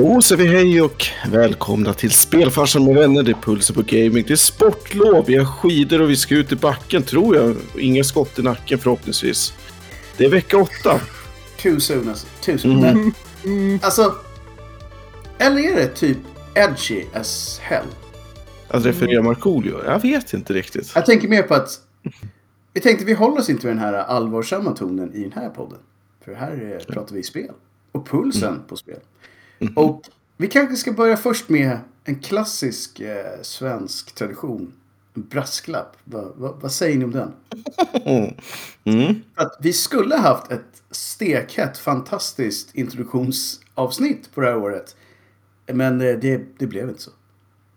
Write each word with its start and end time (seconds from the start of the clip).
Då 0.00 0.22
säger 0.22 0.42
vi 0.42 0.48
hej 0.48 0.82
och 0.82 1.06
välkomna 1.30 1.94
till 1.94 2.10
Spelfarsan 2.10 2.84
med 2.84 2.94
vänner. 2.94 3.22
Det 3.22 3.30
är 3.30 3.34
Pulsen 3.34 3.76
på 3.76 3.82
Gaming. 3.86 4.24
Det 4.26 4.30
är 4.30 4.36
sportlov, 4.36 5.24
vi 5.26 5.36
har 5.36 5.44
skidor 5.44 6.02
och 6.02 6.10
vi 6.10 6.16
ska 6.16 6.34
ut 6.34 6.52
i 6.52 6.56
backen 6.56 7.02
tror 7.02 7.36
jag. 7.36 7.56
Inga 7.78 8.04
skott 8.04 8.38
i 8.38 8.42
nacken 8.42 8.78
förhoppningsvis. 8.78 9.54
Det 10.16 10.24
är 10.24 10.30
vecka 10.30 10.58
åtta. 10.58 11.00
Too 11.62 11.80
soon 11.80 12.08
alltså. 12.08 12.26
Too 12.40 12.58
soon. 12.58 12.84
Mm. 12.84 13.12
Men, 13.42 13.80
alltså, 13.82 14.14
eller 15.38 15.60
är 15.60 15.76
det 15.76 15.88
typ 15.88 16.18
edgy 16.54 17.04
as 17.14 17.58
hell? 17.62 17.86
Att 18.68 18.86
referera 18.86 19.22
Markoolio? 19.22 19.84
Jag 19.84 20.02
vet 20.02 20.32
inte 20.32 20.52
riktigt. 20.52 20.92
Jag 20.94 21.06
tänker 21.06 21.28
mer 21.28 21.42
på 21.42 21.54
att 21.54 21.80
vi 22.72 22.80
tänkte 22.80 23.04
vi 23.04 23.12
håller 23.12 23.38
oss 23.38 23.50
inte 23.50 23.66
med 23.66 23.76
den 23.76 23.84
här 23.84 23.92
allvarsamma 23.92 24.72
tonen 24.72 25.14
i 25.14 25.22
den 25.22 25.32
här 25.32 25.48
podden. 25.48 25.78
För 26.24 26.34
här 26.34 26.80
pratar 26.88 27.14
vi 27.14 27.22
spel. 27.22 27.50
Och 27.92 28.08
pulsen 28.08 28.62
på 28.68 28.76
spel. 28.76 28.98
Och 29.76 30.02
vi 30.36 30.48
kanske 30.48 30.76
ska 30.76 30.92
börja 30.92 31.16
först 31.16 31.48
med 31.48 31.78
en 32.04 32.18
klassisk 32.20 33.00
eh, 33.00 33.42
svensk 33.42 34.14
tradition. 34.14 34.72
En 35.16 35.22
brasklapp. 35.22 35.96
Va, 36.04 36.32
va, 36.36 36.58
vad 36.60 36.72
säger 36.72 36.98
ni 36.98 37.04
om 37.04 37.10
den? 37.10 37.32
Mm. 38.84 39.14
Att 39.34 39.56
vi 39.60 39.72
skulle 39.72 40.16
haft 40.16 40.52
ett 40.52 40.82
stekhett, 40.90 41.78
fantastiskt 41.78 42.74
introduktionsavsnitt 42.74 44.34
på 44.34 44.40
det 44.40 44.46
här 44.46 44.56
året. 44.56 44.96
Men 45.72 46.00
eh, 46.00 46.18
det, 46.18 46.40
det 46.58 46.66
blev 46.66 46.88
inte 46.88 47.02
så. 47.02 47.10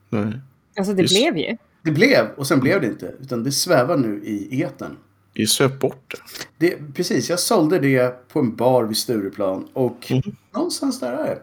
Nej. 0.10 0.40
Alltså 0.78 0.94
det 0.94 1.02
Just- 1.02 1.16
blev 1.16 1.38
ju. 1.38 1.58
Det 1.84 1.92
blev, 1.92 2.28
och 2.38 2.48
sen 2.48 2.60
blev 2.60 2.82
det 2.82 2.88
inte. 2.88 3.14
Utan 3.22 3.44
det 3.44 3.52
svävar 3.52 3.98
nu 3.98 4.22
i 4.24 4.64
etern. 4.64 4.98
Vi 5.34 5.48
söp 5.48 5.80
bort 5.80 6.16
det. 6.58 6.94
Precis, 6.94 7.30
jag 7.30 7.40
sålde 7.40 7.80
det 7.80 8.28
på 8.30 8.40
en 8.40 8.56
bar 8.56 8.84
vid 8.84 8.98
Stureplan 8.98 9.68
och 9.74 10.12
någonstans 10.54 11.00
där 11.00 11.12
är 11.14 11.26
det. 11.26 11.42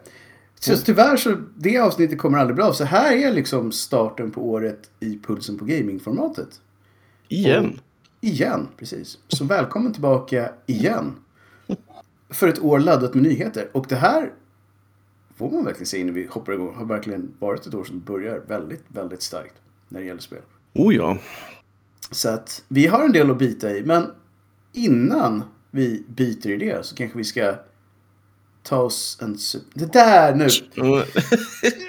Så 0.65 0.77
tyvärr 0.77 1.17
så, 1.17 1.35
det 1.55 1.77
avsnittet 1.77 2.19
kommer 2.19 2.37
aldrig 2.37 2.55
bli 2.55 2.63
av. 2.63 2.73
Så 2.73 2.83
här 2.83 3.15
är 3.15 3.33
liksom 3.33 3.71
starten 3.71 4.31
på 4.31 4.49
året 4.49 4.89
i 4.99 5.19
Pulsen 5.19 5.57
på 5.57 5.65
Gaming-formatet. 5.65 6.61
Igen. 7.27 7.79
Igen, 8.21 8.67
precis. 8.77 9.17
Så 9.27 9.45
välkommen 9.45 9.93
tillbaka 9.93 10.51
igen. 10.65 11.15
För 12.29 12.47
ett 12.47 12.59
år 12.59 12.79
laddat 12.79 13.13
med 13.13 13.23
nyheter. 13.23 13.69
Och 13.71 13.85
det 13.89 13.95
här, 13.95 14.33
får 15.35 15.51
man 15.51 15.65
verkligen 15.65 15.85
säga 15.85 16.01
innan 16.01 16.15
vi 16.15 16.25
hoppar 16.25 16.53
igång, 16.53 16.75
har 16.75 16.85
verkligen 16.85 17.33
varit 17.39 17.65
ett 17.65 17.73
år 17.73 17.83
som 17.83 17.99
börjar 17.99 18.41
väldigt, 18.47 18.83
väldigt 18.87 19.21
starkt 19.21 19.55
när 19.89 19.99
det 19.99 20.05
gäller 20.05 20.21
spel. 20.21 20.41
Oh 20.73 20.95
ja. 20.95 21.17
Så 22.11 22.29
att 22.29 22.63
vi 22.67 22.87
har 22.87 23.05
en 23.05 23.11
del 23.11 23.31
att 23.31 23.39
bita 23.39 23.71
i. 23.71 23.83
Men 23.85 24.11
innan 24.73 25.43
vi 25.71 26.03
biter 26.07 26.49
i 26.49 26.57
det 26.57 26.85
så 26.85 26.95
kanske 26.95 27.17
vi 27.17 27.23
ska 27.23 27.55
ta 28.63 28.77
oss 28.77 29.17
en 29.21 29.37
sup. 29.37 29.63
Det 29.73 29.93
där 29.93 30.35
nu! 30.35 30.47
Det- 30.75 31.05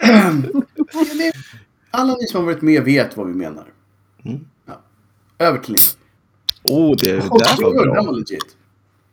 Alla 1.90 2.14
ni 2.14 2.26
som 2.26 2.40
har 2.40 2.44
varit 2.52 2.62
med 2.62 2.84
vet 2.84 3.16
vad 3.16 3.26
vi 3.26 3.34
menar. 3.34 3.64
Ja. 4.66 4.80
Över 5.38 5.58
till 5.58 5.74
er. 5.74 5.80
Oh, 6.64 6.96
det, 6.96 7.12
det 7.12 7.16
där 7.16 7.62
var 7.64 8.02
bra. 8.02 8.10
legit. 8.10 8.56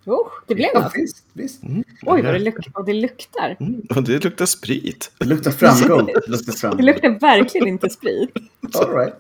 Oh, 0.05 0.27
det 0.47 0.55
blev 0.55 0.67
Ja, 0.73 0.81
något. 0.81 0.91
visst, 0.95 1.23
visst. 1.33 1.61
Oj, 2.02 2.21
vad 2.21 2.23
det, 2.33 2.39
luk 2.39 2.55
och 2.73 2.85
det 2.85 2.93
luktar. 2.93 3.57
Mm, 3.59 3.81
och 3.95 4.03
det 4.03 4.23
luktar 4.23 4.45
sprit. 4.45 5.11
Det 5.17 5.25
luktar 5.25 5.52
framgång. 5.52 6.05
Det 6.05 6.27
luktar 6.27 6.52
Det 6.52 6.57
framgång. 6.59 6.85
luktar 6.85 7.09
verkligen 7.19 7.67
inte 7.67 7.89
sprit. 7.89 8.30
All 8.75 8.95
right. 8.95 9.13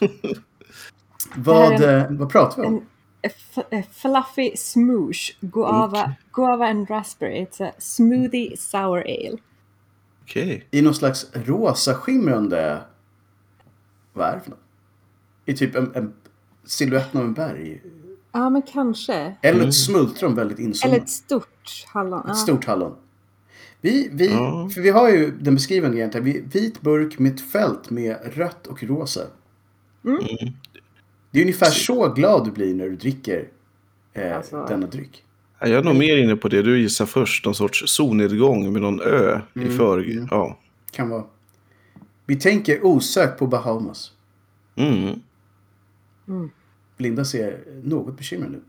vad, 1.34 1.82
eh, 1.82 2.04
vad 2.10 2.30
pratar 2.30 2.62
vi 2.62 2.68
om? 2.68 2.74
En 2.74 2.82
fluffy 3.92 4.56
smoosh, 4.56 5.30
guava, 5.40 6.14
guava 6.32 6.64
and 6.66 6.90
raspberry. 6.90 7.46
It's 7.46 7.60
a 7.60 7.72
smoothie 7.78 8.56
sour 8.56 8.98
ale. 9.00 9.38
Okej. 10.22 10.66
I 10.70 10.82
någon 10.82 10.94
slags 10.94 11.26
rosa 11.32 11.94
skimrande... 11.94 12.80
Vad 14.12 14.28
är 14.28 14.34
det 14.34 14.40
för 14.40 14.50
något? 14.50 14.58
I 15.44 15.54
typ 15.54 15.74
en, 15.76 15.92
en 15.94 16.12
siluetten 16.64 17.20
av 17.20 17.26
en 17.26 17.34
berg. 17.34 17.82
Ja, 18.32 18.50
men 18.50 18.62
kanske. 18.62 19.36
Eller 19.42 19.68
ett 19.68 19.74
smultron 19.74 20.34
väldigt 20.34 20.58
Eller 20.58 20.68
insomnat. 20.68 20.98
ett 21.02 21.08
stort 21.08 21.84
hallon. 21.86 22.22
Ja. 22.26 22.30
Ett 22.32 22.38
stort 22.38 22.64
hallon. 22.64 22.96
Vi, 23.80 24.08
vi, 24.12 24.32
Ja. 24.32 24.70
för 24.74 24.80
vi 24.80 24.90
har 24.90 25.08
ju 25.10 25.30
den 25.30 25.54
beskrivande 25.54 25.96
egentligen. 25.98 26.24
Vi, 26.24 26.40
vit 26.60 26.80
burk 26.80 27.18
med 27.18 27.34
ett 27.34 27.50
fält 27.52 27.90
med 27.90 28.18
rött 28.34 28.66
och 28.66 28.82
rosa. 28.82 29.20
Mm. 30.04 30.20
Det 31.30 31.38
är 31.38 31.42
ungefär 31.42 31.70
så 31.70 32.08
glad 32.12 32.44
du 32.44 32.50
blir 32.50 32.74
när 32.74 32.84
du 32.88 32.96
dricker 32.96 33.48
eh, 34.12 34.36
Alltså. 34.36 34.66
denna 34.68 34.86
dryck. 34.86 35.24
Ja, 35.60 35.68
Jag 35.68 35.78
är 35.78 35.82
nog 35.84 35.96
mer 35.96 36.16
inne 36.16 36.36
på 36.36 36.48
det 36.48 36.62
du 36.62 36.80
gissar 36.80 37.06
först. 37.06 37.44
Någon 37.44 37.54
sorts 37.54 37.84
solnedgång 37.86 38.72
med 38.72 38.82
någon 38.82 39.00
ö 39.00 39.40
i 39.54 39.68
för... 39.68 40.26
Ja. 40.30 40.58
Kan 40.90 41.08
vara. 41.08 41.24
Vi 42.26 42.36
tänker 42.36 42.86
osökt 42.86 43.38
på 43.38 43.46
Bahamas. 43.46 44.12
Mm. 44.76 45.20
Linda 46.96 47.24
ser 47.24 47.58
något 47.82 48.16
bekymrad 48.16 48.54
ut. 48.54 48.62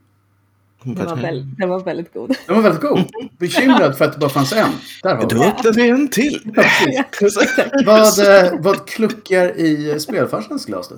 Den, 0.84 1.06
var 1.06 1.16
väl, 1.16 1.56
den 1.58 1.70
var 1.70 1.80
väldigt 1.84 2.14
god. 2.14 2.36
Den 2.48 2.56
var 2.56 2.64
väldigt 2.64 2.82
god. 2.82 3.04
Bekymrad 3.38 3.98
för 3.98 4.06
att 4.06 4.14
det 4.14 4.20
bara 4.20 4.30
fanns 4.30 4.54
en. 4.54 4.70
Där 5.04 5.16
har 5.16 5.24
öppnar 5.24 5.74
vi 5.74 5.90
en 5.90 6.08
till. 6.10 6.42
Vad, 7.86 8.20
eh, 8.46 8.54
vad 8.60 8.88
kluckar 8.88 9.58
i 9.60 9.92
eh, 9.92 9.98
spelfarsans 9.98 10.66
glas 10.66 10.90
då? 10.90 10.96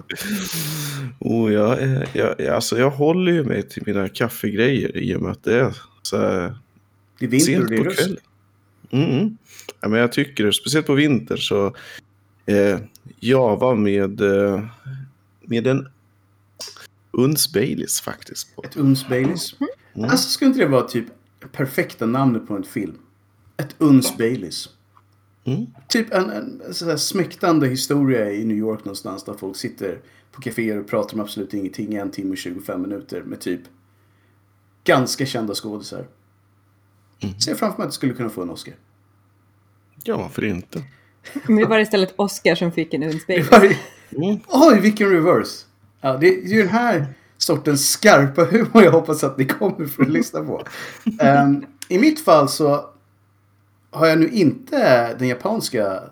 Oh, 1.19 1.53
jag, 1.53 1.81
är- 1.81 2.07
jag, 2.13 2.47
alltså 2.47 2.77
jag 2.79 2.89
håller 2.89 3.31
ju 3.31 3.43
mig 3.43 3.63
till 3.69 3.83
mina 3.85 4.09
kaffegrejer 4.09 4.97
i 4.97 5.15
och 5.15 5.21
med 5.21 5.31
att 5.31 5.43
det 5.43 5.59
är 5.59 5.77
så 6.01 6.17
här 6.17 6.57
Det 7.19 7.25
är 7.25 7.29
vinter 7.29 7.45
sent 7.45 7.67
på 7.67 7.91
kvällen. 7.91 8.17
Mm. 8.91 9.37
Ja, 9.81 9.87
men 9.87 9.99
jag 9.99 10.11
tycker 10.11 10.43
det, 10.43 10.53
speciellt 10.53 10.85
på 10.87 10.93
vintern 10.93 11.37
så 11.37 11.75
eh, 12.45 12.79
Java 13.19 13.75
med, 13.75 14.21
eh, 14.21 14.65
med 15.41 15.67
en 15.67 15.87
uns 17.11 17.53
Baileys 17.53 18.01
faktiskt. 18.01 18.47
Ett 18.63 18.77
uns 18.77 19.07
Baileys. 19.07 19.55
Mm. 19.59 19.69
Alltså 19.95 20.29
skulle 20.29 20.47
inte 20.47 20.59
det 20.59 20.67
vara 20.67 20.83
typ 20.87 21.05
perfekta 21.51 22.05
namnet 22.05 22.47
på 22.47 22.55
en 22.55 22.63
film? 22.63 22.97
Ett 23.57 23.75
uns 23.77 24.17
Baileys. 24.17 24.69
Mm. 25.45 25.65
Typ 25.87 26.13
en, 26.13 26.29
en 26.29 26.61
här 26.81 26.97
smäktande 26.97 27.67
historia 27.67 28.31
i 28.31 28.45
New 28.45 28.57
York 28.57 28.85
någonstans 28.85 29.23
där 29.23 29.33
folk 29.33 29.55
sitter 29.57 29.99
på 30.31 30.41
kaféer 30.41 30.79
och 30.79 30.87
pratar 30.87 31.13
om 31.13 31.19
absolut 31.21 31.53
ingenting 31.53 31.93
i 31.93 31.95
en 31.95 32.11
timme 32.11 32.31
och 32.31 32.37
25 32.37 32.81
minuter 32.81 33.21
med 33.21 33.39
typ 33.39 33.61
ganska 34.83 35.25
kända 35.25 35.53
skådisar. 35.53 36.07
Mm. 37.19 37.39
Ser 37.39 37.55
framför 37.55 37.77
mig 37.77 37.83
att 37.85 37.89
det 37.91 37.95
skulle 37.95 38.13
kunna 38.13 38.29
få 38.29 38.41
en 38.41 38.49
Oscar. 38.49 38.73
Ja, 40.03 40.17
varför 40.17 40.43
inte? 40.45 40.83
Men 41.47 41.55
det 41.55 41.65
var 41.65 41.79
istället 41.79 42.13
Oscar 42.15 42.55
som 42.55 42.71
fick 42.71 42.93
en 42.93 43.01
Det 43.27 43.51
var 43.51 43.63
ju- 43.63 43.75
Mm. 44.17 44.39
Oj, 44.47 44.79
vilken 44.79 45.09
reverse! 45.09 45.65
Ja, 46.01 46.17
det 46.17 46.27
är 46.27 46.47
ju 46.47 46.57
den 46.59 46.69
här 46.69 47.05
sortens 47.45 47.89
skarpa 47.89 48.43
humor 48.43 48.83
jag 48.83 48.91
hoppas 48.91 49.23
att 49.23 49.37
ni 49.37 49.45
kommer 49.45 49.85
för 49.85 50.03
att 50.03 50.09
lyssna 50.09 50.43
på. 50.43 50.63
Ehm, 51.19 51.65
I 51.89 51.99
mitt 51.99 52.19
fall 52.19 52.49
så 52.49 52.89
har 53.91 54.07
jag 54.07 54.19
nu 54.19 54.29
inte 54.29 55.13
den 55.13 55.27
japanska 55.27 56.03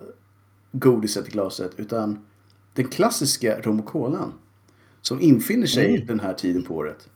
godiset 0.71 1.27
i 1.27 1.31
glaset 1.31 1.71
utan 1.77 2.25
den 2.73 2.87
klassiska 2.87 3.59
rom 3.61 3.79
och 3.79 3.85
colan. 3.85 4.33
Som 5.01 5.21
infinner 5.21 5.67
sig 5.67 5.97
den 6.07 6.19
här 6.19 6.33
tiden 6.33 6.63
på 6.63 6.75
året. 6.75 7.09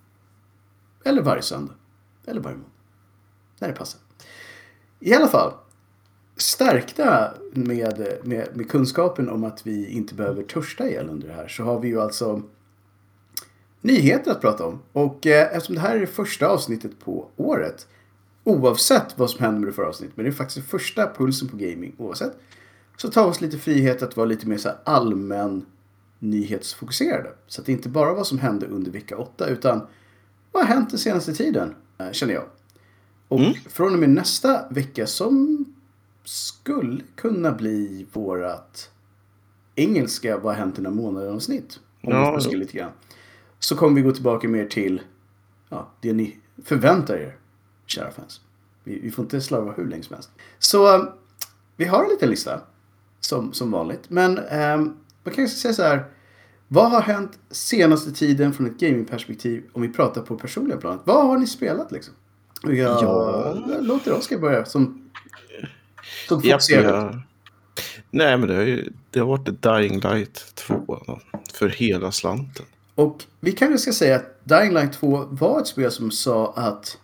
Eller 1.05 1.21
varje 1.21 1.41
söndag. 1.41 1.73
Eller 2.25 2.41
varje 2.41 2.57
måndag. 2.57 2.71
När 3.59 3.67
det 3.67 3.73
passar. 3.73 4.01
I 4.99 5.13
alla 5.13 5.27
fall. 5.27 5.53
Stärkta 6.37 7.33
med, 7.53 8.07
med, 8.23 8.47
med 8.53 8.69
kunskapen 8.69 9.29
om 9.29 9.43
att 9.43 9.67
vi 9.67 9.87
inte 9.87 10.15
behöver 10.15 10.43
törsta 10.43 10.89
ihjäl 10.89 11.09
under 11.09 11.27
det 11.27 11.33
här 11.33 11.47
så 11.47 11.63
har 11.63 11.79
vi 11.79 11.87
ju 11.87 12.01
alltså 12.01 12.43
nyheter 13.85 14.31
att 14.31 14.41
prata 14.41 14.66
om. 14.66 14.79
Och 14.91 15.28
eh, 15.28 15.56
eftersom 15.56 15.75
det 15.75 15.81
här 15.81 15.96
är 15.96 16.00
det 16.00 16.07
första 16.07 16.47
avsnittet 16.47 17.00
på 17.00 17.28
året 17.35 17.88
oavsett 18.44 19.18
vad 19.18 19.29
som 19.29 19.40
händer 19.40 19.59
med 19.59 19.69
det 19.69 19.73
förra 19.73 19.88
avsnittet, 19.88 20.18
men 20.18 20.25
det 20.25 20.29
är 20.29 20.34
faktiskt 20.34 20.66
det 20.66 20.69
första 20.69 21.13
pulsen 21.13 21.47
på 21.47 21.57
gaming 21.57 21.95
oavsett, 21.97 22.38
så 22.98 23.09
tar 23.09 23.24
vi 23.25 23.31
oss 23.31 23.42
lite 23.42 23.57
frihet 23.57 24.01
att 24.01 24.18
vara 24.18 24.25
lite 24.25 24.48
mer 24.48 24.57
så 24.57 24.69
allmän 24.83 25.65
nyhetsfokuserade. 26.19 27.30
Så 27.48 27.62
att 27.62 27.65
det 27.65 27.71
inte 27.71 27.89
bara 27.89 28.13
vad 28.13 28.27
som 28.27 28.39
hände 28.39 28.65
under 28.68 28.92
vecka 28.92 29.18
8 29.18 29.48
utan 29.48 29.88
vad 30.51 30.63
har 30.63 30.75
hänt 30.75 30.89
den 30.89 31.00
senaste 31.00 31.33
tiden, 31.33 31.75
eh, 31.98 32.12
känner 32.12 32.33
jag. 32.33 32.44
Och 33.27 33.42
från 33.69 33.94
och 33.94 34.00
med 34.00 34.09
nästa 34.09 34.69
vecka 34.69 35.07
som 35.07 35.65
skulle 36.24 37.01
kunna 37.15 37.51
bli 37.51 38.06
vårat 38.13 38.89
engelska 39.75 40.38
vad 40.38 40.54
har 40.54 40.59
hänt 40.59 40.75
den 40.75 40.86
här 40.86 40.94
månaden 40.94 41.36
avsnitt. 41.36 41.80
Om 42.04 42.13
Ja, 42.13 42.39
vi 42.51 42.56
lite 42.57 42.77
grann. 42.77 42.92
Så 43.65 43.75
kommer 43.75 43.95
vi 43.95 44.01
gå 44.01 44.12
tillbaka 44.12 44.47
mer 44.47 44.65
till 44.65 45.01
ja, 45.69 45.91
det 46.01 46.13
ni 46.13 46.38
förväntar 46.65 47.15
er, 47.15 47.35
kära 47.85 48.12
fans. 48.12 48.41
Vi, 48.83 49.00
vi 49.00 49.12
får 49.12 49.23
inte 49.25 49.41
slarva 49.41 49.71
hur 49.71 49.85
länge 49.85 50.03
som 50.03 50.13
helst. 50.13 50.29
Så 50.59 50.95
eh, 50.95 51.03
vi 51.77 51.85
har 51.85 52.03
en 52.03 52.09
liten 52.09 52.29
lista, 52.29 52.62
som, 53.19 53.53
som 53.53 53.71
vanligt. 53.71 54.09
Men 54.09 54.38
eh, 54.38 54.77
man 54.77 55.33
kan 55.35 55.44
ju 55.44 55.47
säga 55.47 55.73
så 55.73 55.83
här. 55.83 56.06
Vad 56.67 56.91
har 56.91 57.01
hänt 57.01 57.39
senaste 57.50 58.12
tiden 58.12 58.53
från 58.53 58.67
ett 58.67 58.77
gamingperspektiv 58.79 59.63
om 59.73 59.81
vi 59.81 59.89
pratar 59.94 60.21
på 60.21 60.38
personliga 60.38 60.77
planet? 60.77 61.01
Vad 61.06 61.27
har 61.27 61.38
ni 61.38 61.47
spelat 61.47 61.91
liksom? 61.91 62.13
Jag, 62.63 62.75
Ja. 63.03 63.57
låter 63.81 64.13
Oskar 64.13 64.38
börja 64.39 64.65
som 64.65 65.09
fokuserat. 66.29 66.85
jag- 66.85 67.21
Nej, 68.11 68.38
men 68.38 68.47
det 68.50 68.56
har, 68.56 68.63
ju, 68.63 68.89
det 69.09 69.19
har 69.19 69.27
varit 69.27 69.61
Dying 69.63 70.00
Light 70.00 70.56
2 70.56 71.03
då, 71.07 71.19
för 71.53 71.69
hela 71.69 72.11
slanten. 72.11 72.65
Och 72.95 73.24
vi 73.39 73.51
kanske 73.51 73.77
ska 73.77 73.92
säga 73.92 74.15
att 74.15 74.39
Dying 74.44 74.74
Light 74.74 74.94
2 74.94 75.25
var 75.30 75.59
ett 75.62 75.68
spel 75.68 75.92
som 75.92 76.12
sa 76.12 76.53
att 76.56 76.97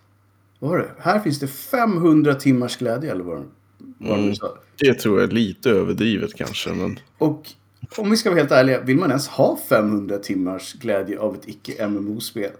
vad 0.59 0.71
var 0.71 0.77
det? 0.77 0.89
Här 0.99 1.19
finns 1.19 1.39
det 1.39 1.47
500 1.47 2.35
timmars 2.35 2.77
glädje 2.77 3.11
eller 3.11 3.23
vad, 3.23 3.37
de- 3.37 3.51
vad 3.97 4.17
de 4.17 4.23
Mm. 4.23 4.35
sa. 4.35 4.57
Det 4.79 4.93
tror 4.93 5.19
jag 5.21 5.29
är 5.29 5.33
lite 5.33 5.69
överdrivet 5.69 6.33
kanske, 6.35 6.69
men 6.73 6.99
Och 7.17 7.47
om 7.97 8.09
vi 8.11 8.17
ska 8.17 8.29
vara 8.29 8.39
helt 8.39 8.51
ärliga, 8.51 8.81
vill 8.81 8.97
man 8.97 9.09
ens 9.09 9.27
ha 9.27 9.59
500 9.69 10.17
timmars 10.17 10.73
glädje 10.73 11.19
av 11.19 11.35
ett 11.35 11.47
icke-MMO-spel? 11.47 12.51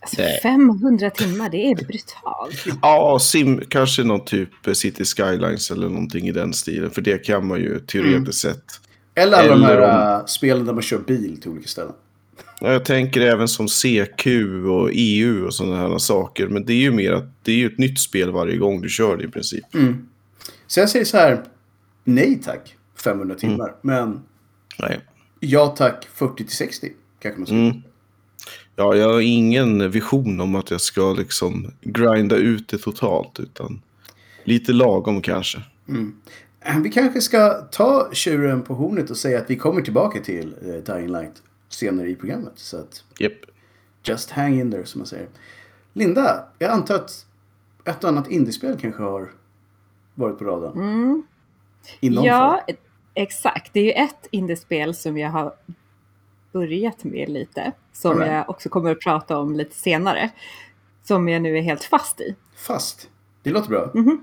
Alltså, 0.00 0.20
Nej. 0.22 0.40
500 0.42 1.10
timmar, 1.10 1.50
det 1.50 1.70
är 1.70 1.74
brutalt. 1.74 2.64
ja, 2.82 3.18
sim, 3.20 3.60
kanske 3.68 4.04
någon 4.04 4.24
typ 4.24 4.48
City 4.72 5.04
Skylines 5.04 5.70
eller 5.70 5.88
någonting 5.88 6.28
i 6.28 6.32
den 6.32 6.52
stilen. 6.52 6.90
För 6.90 7.02
det 7.02 7.18
kan 7.18 7.46
man 7.46 7.58
ju 7.58 7.80
teoretiskt 7.80 8.38
sett. 8.40 8.64
Eller 9.14 9.36
alla 9.38 9.48
de 9.48 9.64
Eller 9.64 9.86
här 9.88 10.18
äh, 10.20 10.24
spelen 10.26 10.64
där 10.66 10.72
man 10.72 10.82
kör 10.82 10.98
bil 10.98 11.40
till 11.40 11.50
olika 11.50 11.68
ställen. 11.68 11.92
Ja, 12.60 12.72
Jag 12.72 12.84
tänker 12.84 13.20
även 13.20 13.48
som 13.48 13.68
CQ 13.68 14.26
och 14.70 14.90
EU 14.92 15.46
och 15.46 15.54
sådana 15.54 15.76
här 15.76 15.98
saker. 15.98 16.46
Men 16.48 16.64
det 16.64 16.72
är 16.72 16.80
ju 16.80 16.90
mer 16.90 17.12
att 17.12 17.44
det 17.44 17.52
är 17.52 17.56
ju 17.56 17.66
ett 17.66 17.78
nytt 17.78 17.98
spel 17.98 18.30
varje 18.30 18.56
gång 18.56 18.80
du 18.80 18.88
kör 18.88 19.16
det 19.16 19.24
i 19.24 19.28
princip. 19.28 19.64
Så 20.66 20.80
jag 20.80 20.90
säger 20.90 21.04
så 21.04 21.16
här, 21.16 21.44
nej 22.04 22.40
tack 22.44 22.76
500 23.04 23.34
timmar. 23.34 23.74
Men 23.82 24.20
Nej. 24.78 25.00
ja 25.40 25.66
tack 25.66 26.08
40 26.14 26.44
till 26.44 26.56
60 26.56 26.92
kanske 27.18 27.38
man 27.38 27.46
ska. 27.46 27.56
Mm. 27.56 27.82
Ja, 28.76 28.94
jag 28.94 29.12
har 29.12 29.20
ingen 29.20 29.90
vision 29.90 30.40
om 30.40 30.54
att 30.54 30.70
jag 30.70 30.80
ska 30.80 31.12
liksom 31.12 31.72
grinda 31.80 32.36
ut 32.36 32.68
det 32.68 32.78
totalt. 32.78 33.40
Utan 33.40 33.82
lite 34.44 34.72
lagom 34.72 35.22
kanske. 35.22 35.58
Äh, 36.60 36.78
Vi 36.82 36.90
kanske 36.90 37.20
ska 37.20 37.50
ta 37.50 38.08
tjuren 38.12 38.62
på 38.62 38.74
hornet 38.74 39.10
och 39.10 39.16
säga 39.16 39.38
att 39.38 39.50
vi 39.50 39.56
kommer 39.56 39.82
tillbaka 39.82 40.20
till 40.20 40.54
eh, 40.62 40.94
Dying 40.94 41.12
Light 41.12 41.32
senare 41.68 42.08
i 42.10 42.16
programmet. 42.16 42.52
Så 42.56 42.76
att 42.76 43.04
Japp. 43.18 43.32
just 44.02 44.30
hang 44.30 44.60
in 44.60 44.70
there 44.70 44.84
som 44.84 44.98
man 44.98 45.06
säger. 45.06 45.28
Linda, 45.92 46.48
jag 46.58 46.70
antar 46.70 46.94
att 46.94 47.26
ett 47.84 48.04
och 48.04 48.10
annat 48.10 48.28
indiespel 48.30 48.78
kanske 48.80 49.02
har 49.02 49.30
varit 50.14 50.38
på 50.38 50.44
radarn? 50.44 51.22
I 52.00 52.10
någon 52.10 52.16
form. 52.16 52.26
Ja, 52.26 52.64
exakt. 53.14 53.72
Det 53.72 53.80
är 53.80 53.84
ju 53.84 53.92
ett 53.92 54.26
indiespel 54.30 54.94
som 54.94 55.18
jag 55.18 55.30
har 55.30 55.54
börjat 56.52 57.04
med 57.04 57.28
lite. 57.28 57.72
Som 57.92 58.18
right. 58.18 58.32
jag 58.32 58.50
också 58.50 58.68
kommer 58.68 58.90
att 58.90 59.00
prata 59.00 59.38
om 59.38 59.56
lite 59.56 59.74
senare. 59.76 60.30
Som 61.02 61.28
jag 61.28 61.42
nu 61.42 61.58
är 61.58 61.62
helt 61.62 61.84
fast 61.84 62.20
i. 62.20 62.36
Fast. 62.56 63.10
Det 63.42 63.50
låter 63.50 63.68
bra. 63.68 63.90
Mhm. 63.94 64.22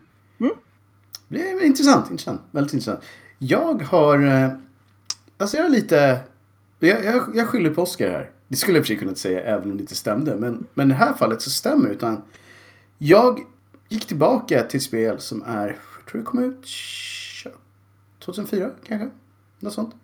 Det 1.27 1.51
är 1.51 1.65
intressant, 1.65 2.11
intressant. 2.11 2.41
Väldigt 2.51 2.73
intressant. 2.73 3.03
Jag 3.37 3.81
har... 3.81 4.25
eh, 4.25 4.49
Alltså 5.37 5.57
jag 5.57 5.65
är 5.65 5.69
lite... 5.69 6.19
Jag, 6.85 7.05
jag, 7.05 7.35
jag 7.35 7.47
skyller 7.47 7.69
på 7.69 7.81
Oscar 7.81 8.09
här. 8.09 8.31
Det 8.47 8.55
skulle 8.55 8.77
jag 8.77 8.85
för 8.85 8.87
sig 8.87 8.97
kunna 8.97 9.15
säga 9.15 9.41
även 9.41 9.71
om 9.71 9.77
det 9.77 9.81
inte 9.81 9.95
stämde. 9.95 10.35
Men, 10.35 10.67
men 10.73 10.87
i 10.87 10.93
det 10.93 10.97
här 10.97 11.13
fallet 11.13 11.41
så 11.41 11.49
stämmer 11.49 11.87
det, 11.87 11.93
utan 11.93 12.21
Jag 12.97 13.39
gick 13.89 14.07
tillbaka 14.07 14.63
till 14.63 14.81
spel 14.81 15.19
som 15.19 15.43
är... 15.43 15.67
Jag 15.67 16.11
tror 16.11 16.21
det 16.21 16.25
kom 16.25 16.43
ut 16.43 16.65
2004 18.25 18.69
kanske. 18.87 19.09
Något 19.59 19.73
sånt. 19.73 19.95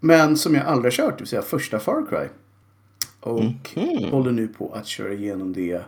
Men 0.00 0.36
som 0.36 0.54
jag 0.54 0.66
aldrig 0.66 0.92
har 0.92 0.96
kört, 0.96 1.18
det 1.18 1.22
vill 1.22 1.28
säga 1.28 1.42
första 1.42 1.78
Far 1.78 2.06
Cry. 2.08 2.28
Och 3.20 3.70
håller 4.10 4.32
nu 4.32 4.48
på 4.48 4.72
att 4.74 4.86
köra 4.86 5.12
igenom 5.12 5.52
det 5.52 5.82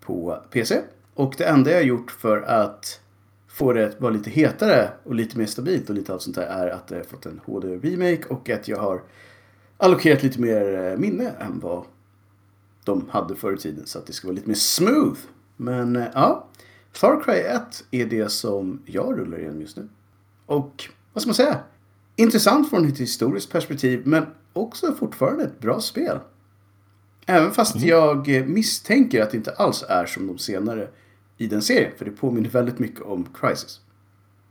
på 0.00 0.42
PC. 0.50 0.80
Och 1.14 1.34
det 1.38 1.44
enda 1.44 1.70
jag 1.70 1.78
har 1.78 1.84
gjort 1.84 2.10
för 2.10 2.42
att 2.42 3.00
få 3.48 3.72
det 3.72 3.86
att 3.86 4.00
vara 4.00 4.12
lite 4.12 4.30
hetare 4.30 4.90
och 5.04 5.14
lite 5.14 5.38
mer 5.38 5.46
stabilt 5.46 5.88
och 5.88 5.94
lite 5.94 6.12
allt 6.12 6.22
sånt 6.22 6.36
där 6.36 6.46
är 6.46 6.68
att 6.68 6.90
jag 6.90 7.06
fått 7.06 7.26
en 7.26 7.40
HD-remake 7.44 8.26
och 8.28 8.50
att 8.50 8.68
jag 8.68 8.78
har 8.78 9.02
allokerat 9.76 10.22
lite 10.22 10.40
mer 10.40 10.84
eh, 10.84 10.98
minne 10.98 11.30
än 11.30 11.60
vad 11.60 11.84
de 12.84 13.08
hade 13.08 13.36
förr 13.36 13.54
i 13.54 13.58
tiden. 13.58 13.86
Så 13.86 13.98
att 13.98 14.06
det 14.06 14.12
ska 14.12 14.28
vara 14.28 14.34
lite 14.34 14.48
mer 14.48 14.54
smooth. 14.54 15.20
Men 15.56 15.96
eh, 15.96 16.06
ja, 16.14 16.48
Far 16.92 17.22
Cry 17.24 17.40
1 17.40 17.84
är 17.90 18.06
det 18.06 18.28
som 18.28 18.82
jag 18.86 19.18
rullar 19.18 19.38
igenom 19.38 19.60
just 19.60 19.76
nu. 19.76 19.88
Och 20.46 20.84
vad 21.12 21.22
ska 21.22 21.28
man 21.28 21.34
säga? 21.34 21.58
Intressant 22.16 22.70
från 22.70 22.88
ett 22.88 22.98
historiskt 22.98 23.52
perspektiv 23.52 24.02
men 24.06 24.26
också 24.52 24.92
fortfarande 24.92 25.44
ett 25.44 25.60
bra 25.60 25.80
spel. 25.80 26.18
Även 27.26 27.50
fast 27.50 27.76
jag 27.76 28.36
eh, 28.36 28.44
misstänker 28.44 29.22
att 29.22 29.30
det 29.30 29.36
inte 29.36 29.52
alls 29.52 29.84
är 29.88 30.06
som 30.06 30.26
de 30.26 30.38
senare 30.38 30.88
i 31.36 31.46
den 31.46 31.62
serien. 31.62 31.92
För 31.96 32.04
det 32.04 32.10
påminner 32.10 32.48
väldigt 32.48 32.78
mycket 32.78 33.00
om 33.00 33.28
Crisis. 33.34 33.80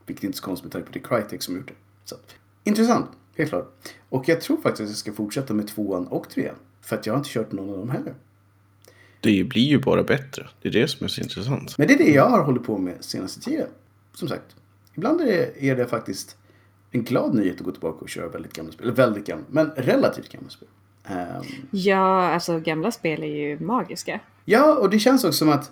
Vilket 0.05 0.23
inte 0.23 0.35
är 0.35 0.37
så 0.37 0.43
konstigt 0.43 0.63
med 0.63 0.71
tanke 0.71 0.87
på 0.87 0.93
det 0.93 0.99
Crytek 0.99 1.43
som 1.43 1.55
gjort 1.55 1.67
det. 1.67 1.73
Så, 2.05 2.15
intressant, 2.63 3.07
helt 3.37 3.49
klart. 3.49 3.73
Och 4.09 4.29
jag 4.29 4.41
tror 4.41 4.57
faktiskt 4.57 4.81
att 4.81 4.89
jag 4.89 4.97
ska 4.97 5.13
fortsätta 5.13 5.53
med 5.53 5.67
tvåan 5.67 6.07
och 6.07 6.29
trean. 6.29 6.55
För 6.81 6.95
att 6.95 7.05
jag 7.05 7.13
har 7.13 7.17
inte 7.17 7.29
kört 7.29 7.51
någon 7.51 7.69
av 7.69 7.77
dem 7.77 7.89
heller. 7.89 8.15
Det 9.21 9.43
blir 9.43 9.63
ju 9.63 9.79
bara 9.79 10.03
bättre. 10.03 10.49
Det 10.61 10.67
är 10.67 10.73
det 10.73 10.87
som 10.87 11.05
är 11.05 11.07
så 11.07 11.21
intressant. 11.21 11.77
Men 11.77 11.87
det 11.87 11.93
är 11.93 11.97
det 11.97 12.11
jag 12.11 12.29
har 12.29 12.43
hållit 12.43 12.63
på 12.63 12.77
med 12.77 12.95
senaste 12.99 13.41
tiden. 13.41 13.67
Som 14.13 14.27
sagt. 14.27 14.55
Ibland 14.93 15.21
är 15.21 15.25
det, 15.25 15.69
är 15.69 15.75
det 15.75 15.85
faktiskt 15.85 16.37
en 16.91 17.03
glad 17.03 17.33
nyhet 17.35 17.55
att 17.57 17.65
gå 17.65 17.71
tillbaka 17.71 17.97
och 17.99 18.09
köra 18.09 18.27
väldigt 18.27 18.53
gamla 18.53 18.71
spel. 18.71 18.85
Eller 18.85 18.95
väldigt 18.95 19.25
gamla, 19.25 19.45
men 19.49 19.71
relativt 19.75 20.29
gamla 20.29 20.49
spel. 20.49 20.67
Ehm, 21.03 21.43
Ja, 21.71 22.29
alltså 22.29 22.59
gamla 22.59 22.91
spel 22.91 23.23
är 23.23 23.27
ju 23.27 23.59
magiska. 23.59 24.19
Ja, 24.45 24.75
och 24.75 24.89
det 24.89 24.99
känns 24.99 25.23
också 25.23 25.37
som 25.37 25.49
att 25.49 25.71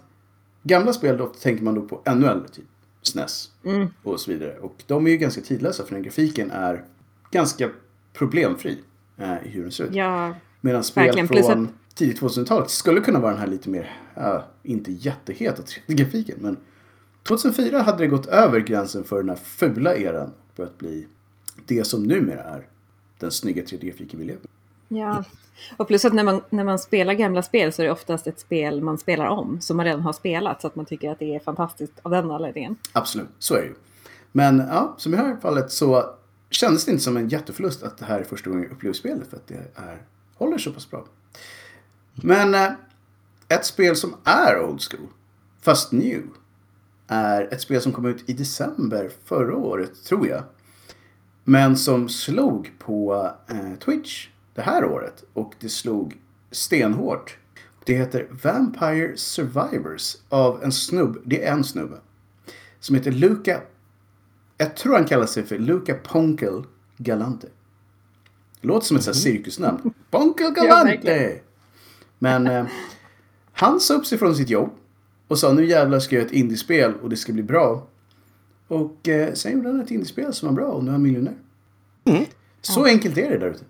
gamla 0.64 0.94
spel 0.94 1.18
då 1.18 1.28
tänker 1.28 1.64
man 1.64 1.76
då 1.76 1.82
på 1.82 2.02
ännu 2.06 2.28
äldre, 2.28 2.48
typ 2.48 2.66
SNES 3.02 3.50
och 4.04 4.20
så 4.20 4.32
vidare. 4.32 4.58
Och 4.60 4.84
de 4.88 5.08
är 5.08 5.12
ju 5.12 5.18
ganska 5.18 5.42
tidlösa 5.42 5.84
för 5.86 5.94
den 5.94 6.04
grafiken 6.04 6.52
är 6.52 6.84
ganska 7.34 7.70
problemfri 8.14 8.80
eh, 9.18 9.34
i 9.46 9.50
hur 9.50 9.62
den 9.62 9.72
ser 9.72 9.84
ut. 9.84 9.96
Ja, 9.96 10.34
Medan 10.62 10.84
spel 10.84 11.06
verkligen. 11.06 11.28
Från 11.28 11.70
tidigt 11.96 12.22
2000-talet 12.22 12.70
skulle 12.70 13.02
kunna 13.02 13.20
vara 13.20 13.32
den 13.32 13.40
här 13.40 13.48
lite 13.48 13.70
mer, 13.70 13.92
ja, 14.16 14.46
inte 14.64 14.92
jätteheta 14.92 15.62
3D-grafiken, 15.62 16.36
men 16.42 16.58
2004 17.24 17.82
hade 17.82 17.98
det 17.98 18.08
gått 18.08 18.26
över 18.26 18.60
gränsen 18.60 19.04
för 19.04 19.18
den 19.18 19.30
här 19.30 19.36
fula 19.36 19.96
eran 19.96 20.28
och 20.28 20.54
börjat 20.56 20.78
bli 20.78 21.08
det 21.66 21.84
som 21.84 22.04
numera 22.04 22.44
är 22.44 22.68
den 23.20 23.32
snygga 23.32 23.64
3D-grafiken 23.64 24.20
vi 24.20 24.26
lever 24.26 24.42
med. 24.42 25.02
ja. 25.02 25.24
Och 25.78 25.88
plus 25.88 26.06
att 26.06 26.14
när 26.14 26.24
man, 26.24 26.42
när 26.50 26.64
man 26.64 26.80
spelar 26.80 27.14
gamla 27.14 27.42
spel 27.42 27.74
så 27.74 27.82
är 27.82 27.86
det 27.86 27.92
oftast 27.92 28.28
ett 28.28 28.40
spel 28.40 28.82
man 28.82 28.98
spelar 28.98 29.26
om. 29.26 29.62
Som 29.62 29.78
man 29.78 29.86
redan 29.86 30.02
har 30.02 30.14
spelat. 30.14 30.62
Så 30.62 30.68
att 30.68 30.76
man 30.76 30.86
tycker 30.86 31.12
att 31.12 31.20
det 31.20 31.36
är 31.36 31.40
fantastiskt 31.40 31.94
av 32.02 32.12
den 32.12 32.32
anledningen. 32.32 32.76
Absolut, 32.92 33.30
så 33.40 33.56
är 33.56 33.62
det 33.62 33.66
ju. 33.66 33.76
Men 34.32 34.58
ja, 34.58 34.96
som 34.98 35.14
i 35.14 35.18
det 35.18 35.24
här 35.24 35.38
fallet 35.42 35.72
så 35.72 36.16
kändes 36.56 36.86
det 36.86 36.92
inte 36.92 37.04
som 37.04 37.18
en 37.18 37.30
jätteförlust 37.30 37.84
att 37.84 37.98
det 37.98 38.06
här 38.06 38.20
är 38.20 38.24
första 38.24 38.50
gången 38.50 38.64
jag 38.64 38.72
upplever 38.72 38.94
spelet 38.94 39.30
för 39.30 39.38
att 39.38 39.48
det 39.48 39.72
är, 39.76 40.02
håller 40.36 40.58
så 40.58 40.72
pass 40.72 40.90
bra. 40.90 41.06
Men 42.14 42.56
eh, 42.56 42.72
ett 43.48 43.66
spel 43.66 43.96
som 43.96 44.16
är 44.24 44.62
old 44.62 44.82
school, 44.82 45.08
fast 45.62 45.92
new, 45.92 46.24
är 47.08 47.54
ett 47.54 47.62
spel 47.62 47.82
som 47.82 47.92
kom 47.92 48.06
ut 48.06 48.30
i 48.30 48.34
december 48.34 49.12
förra 49.26 49.56
året, 49.56 50.04
tror 50.04 50.28
jag. 50.28 50.44
Men 51.44 51.78
som 51.78 52.10
slog 52.10 52.72
på 52.80 53.32
eh, 53.50 53.80
Twitch 53.86 54.28
det 54.54 54.62
här 54.62 54.86
året 54.86 55.24
och 55.34 55.54
det 55.60 55.70
slog 55.70 56.18
stenhårt. 56.52 57.38
Det 57.86 57.96
heter 57.96 58.28
Vampire 58.44 59.18
Survivors 59.18 60.16
av 60.30 60.64
en 60.64 60.72
snubb, 60.72 61.22
det 61.26 61.46
är 61.46 61.52
en 61.52 61.64
snubbe. 61.64 61.98
Som 62.80 62.96
heter 62.96 63.12
Luca, 63.12 63.62
jag 64.64 64.76
tror 64.76 64.94
han 64.94 65.06
kallar 65.06 65.26
sig 65.26 65.44
för 65.44 65.58
Luca 65.58 65.94
Ponkel 65.94 66.64
Galante. 66.98 67.48
Det 68.62 68.68
låter 68.68 68.86
som 68.88 68.98
ett 68.98 69.06
här 69.06 69.14
cirkusnamn. 69.14 69.94
Ponkel 70.10 70.52
Galante! 70.52 71.40
Men 72.20 72.48
eh, 72.48 72.66
han 73.52 73.80
sa 73.80 73.94
upp 73.94 74.06
sig 74.06 74.18
från 74.18 74.36
sitt 74.36 74.50
jobb 74.50 74.70
och 75.28 75.40
sa 75.40 75.54
nu 75.54 75.66
jävlar 75.66 76.00
ska 76.00 76.16
jag 76.16 76.22
göra 76.22 76.30
ett 76.30 76.36
indiespel 76.36 76.94
och 77.02 77.10
det 77.10 77.18
ska 77.18 77.34
bli 77.34 77.44
bra. 77.44 77.88
Och 78.68 79.08
eh, 79.08 79.34
sen 79.34 79.52
gjorde 79.52 79.68
han 79.68 79.82
ett 79.82 79.92
indiespel 79.92 80.34
som 80.34 80.48
var 80.48 80.56
bra 80.56 80.68
och 80.68 80.84
nu 80.84 80.90
är 80.90 80.92
han 80.92 81.02
miljonär. 81.02 81.36
Så 82.62 82.86
enkelt 82.86 83.18
är 83.18 83.30
det 83.30 83.38
där 83.38 83.50
ute. 83.50 83.64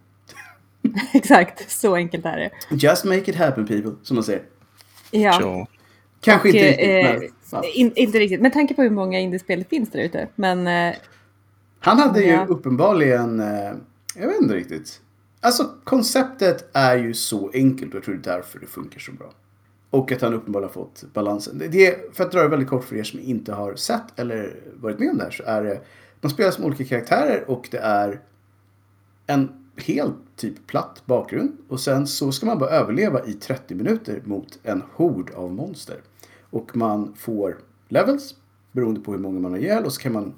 Exakt, 1.13 1.71
så 1.71 1.95
enkelt 1.95 2.25
är 2.25 2.37
det. 2.37 2.75
Just 2.75 3.05
make 3.05 3.31
it 3.31 3.35
happen 3.35 3.67
people, 3.67 3.91
som 4.03 4.15
man 4.15 4.23
säger. 4.23 4.43
Ja. 5.11 5.37
Ja. 5.41 5.67
Kanske 6.21 6.49
Och, 6.49 6.55
inte 6.55 6.67
riktigt, 6.67 6.87
eh, 6.87 7.13
men 7.13 7.23
ja. 7.23 7.29
In, 7.73 7.91
inte 7.95 8.19
riktigt, 8.19 8.41
med 8.41 8.53
tanke 8.53 8.73
på 8.73 8.81
hur 8.81 8.89
många 8.89 9.19
indiespel 9.19 9.59
det 9.59 9.65
finns 9.69 9.89
där 9.91 9.99
ute. 9.99 10.27
Men 10.35 10.67
eh, 10.67 10.95
Han 11.79 11.99
hade 11.99 12.21
ju 12.23 12.29
Ja. 12.31 12.45
uppenbarligen, 12.49 13.39
eh, 13.39 13.71
jag 14.15 14.27
vet 14.27 14.41
inte 14.41 14.55
riktigt. 14.55 15.01
Alltså 15.41 15.69
konceptet 15.83 16.69
är 16.73 16.97
ju 16.97 17.13
så 17.13 17.51
enkelt 17.53 17.91
och 17.91 17.95
jag 17.97 18.03
tror 18.03 18.15
det 18.15 18.29
är 18.29 18.35
därför 18.35 18.59
det 18.59 18.65
funkar 18.65 18.99
så 18.99 19.11
bra. 19.11 19.31
Och 19.89 20.11
att 20.11 20.21
han 20.21 20.33
uppenbarligen 20.33 20.69
har 20.69 20.73
fått 20.83 21.03
balansen. 21.13 21.57
Det- 21.57 21.67
Det 21.67 21.87
är, 21.87 22.11
för 22.13 22.23
att 22.23 22.31
dra 22.31 22.41
det 22.41 22.47
väldigt 22.47 22.69
kort 22.69 22.83
för 22.83 22.95
er 22.95 23.03
som 23.03 23.19
inte 23.19 23.53
har 23.53 23.75
sett 23.75 24.19
eller 24.19 24.55
varit 24.75 24.99
med 24.99 25.09
om 25.09 25.17
det 25.17 25.23
här 25.23 25.31
så 25.31 25.43
är 25.43 25.63
det, 25.63 25.81
man 26.21 26.29
spelar 26.29 26.51
som 26.51 26.65
olika 26.65 26.83
karaktärer 26.85 27.43
och 27.49 27.67
det 27.71 27.77
är 27.77 28.19
en 29.27 29.49
helt 29.77 30.15
typ 30.35 30.67
platt 30.67 31.01
bakgrund. 31.05 31.51
Och 31.69 31.79
sen 31.79 32.07
så 32.07 32.31
ska 32.31 32.45
man 32.45 32.59
bara 32.59 32.69
överleva 32.69 33.25
i 33.25 33.33
30 33.33 33.75
minuter 33.75 34.21
mot 34.25 34.59
en 34.63 34.83
hord 34.93 35.31
av 35.35 35.53
monster. 35.53 35.97
Och 36.53 36.77
man 36.77 37.15
får 37.15 37.57
levels 37.87 38.35
beroende 38.71 38.99
på 38.99 39.11
hur 39.11 39.19
många 39.19 39.39
man 39.39 39.51
har 39.51 39.59
ihjäl 39.59 39.85
och 39.85 39.93
så 39.93 40.01
kan 40.01 40.13
man 40.13 40.33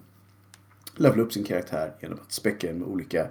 levla 0.96 1.24
upp 1.24 1.34
sin 1.34 1.44
karaktär 1.44 1.94
genom 2.02 2.20
att 2.20 2.32
späcka 2.32 2.68
den 2.68 2.80
med 2.80 2.88
olika 2.88 3.28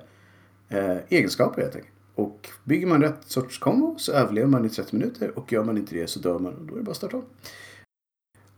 eh, 0.68 0.96
egenskaper 1.08 1.62
helt 1.62 1.76
enkelt. 1.76 1.94
Och 2.14 2.48
bygger 2.64 2.86
man 2.86 3.02
rätt 3.02 3.24
sorts 3.26 3.58
kombo 3.58 3.94
så 3.98 4.12
överlever 4.12 4.48
man 4.48 4.64
i 4.64 4.68
30 4.68 4.96
minuter 4.96 5.38
och 5.38 5.52
gör 5.52 5.64
man 5.64 5.78
inte 5.78 5.94
det 5.94 6.06
så 6.06 6.20
dör 6.20 6.38
man 6.38 6.54
och 6.54 6.64
då 6.64 6.74
är 6.74 6.78
det 6.78 6.84
bara 6.84 6.90
att 6.90 6.96
starta 6.96 7.16
om. 7.16 7.24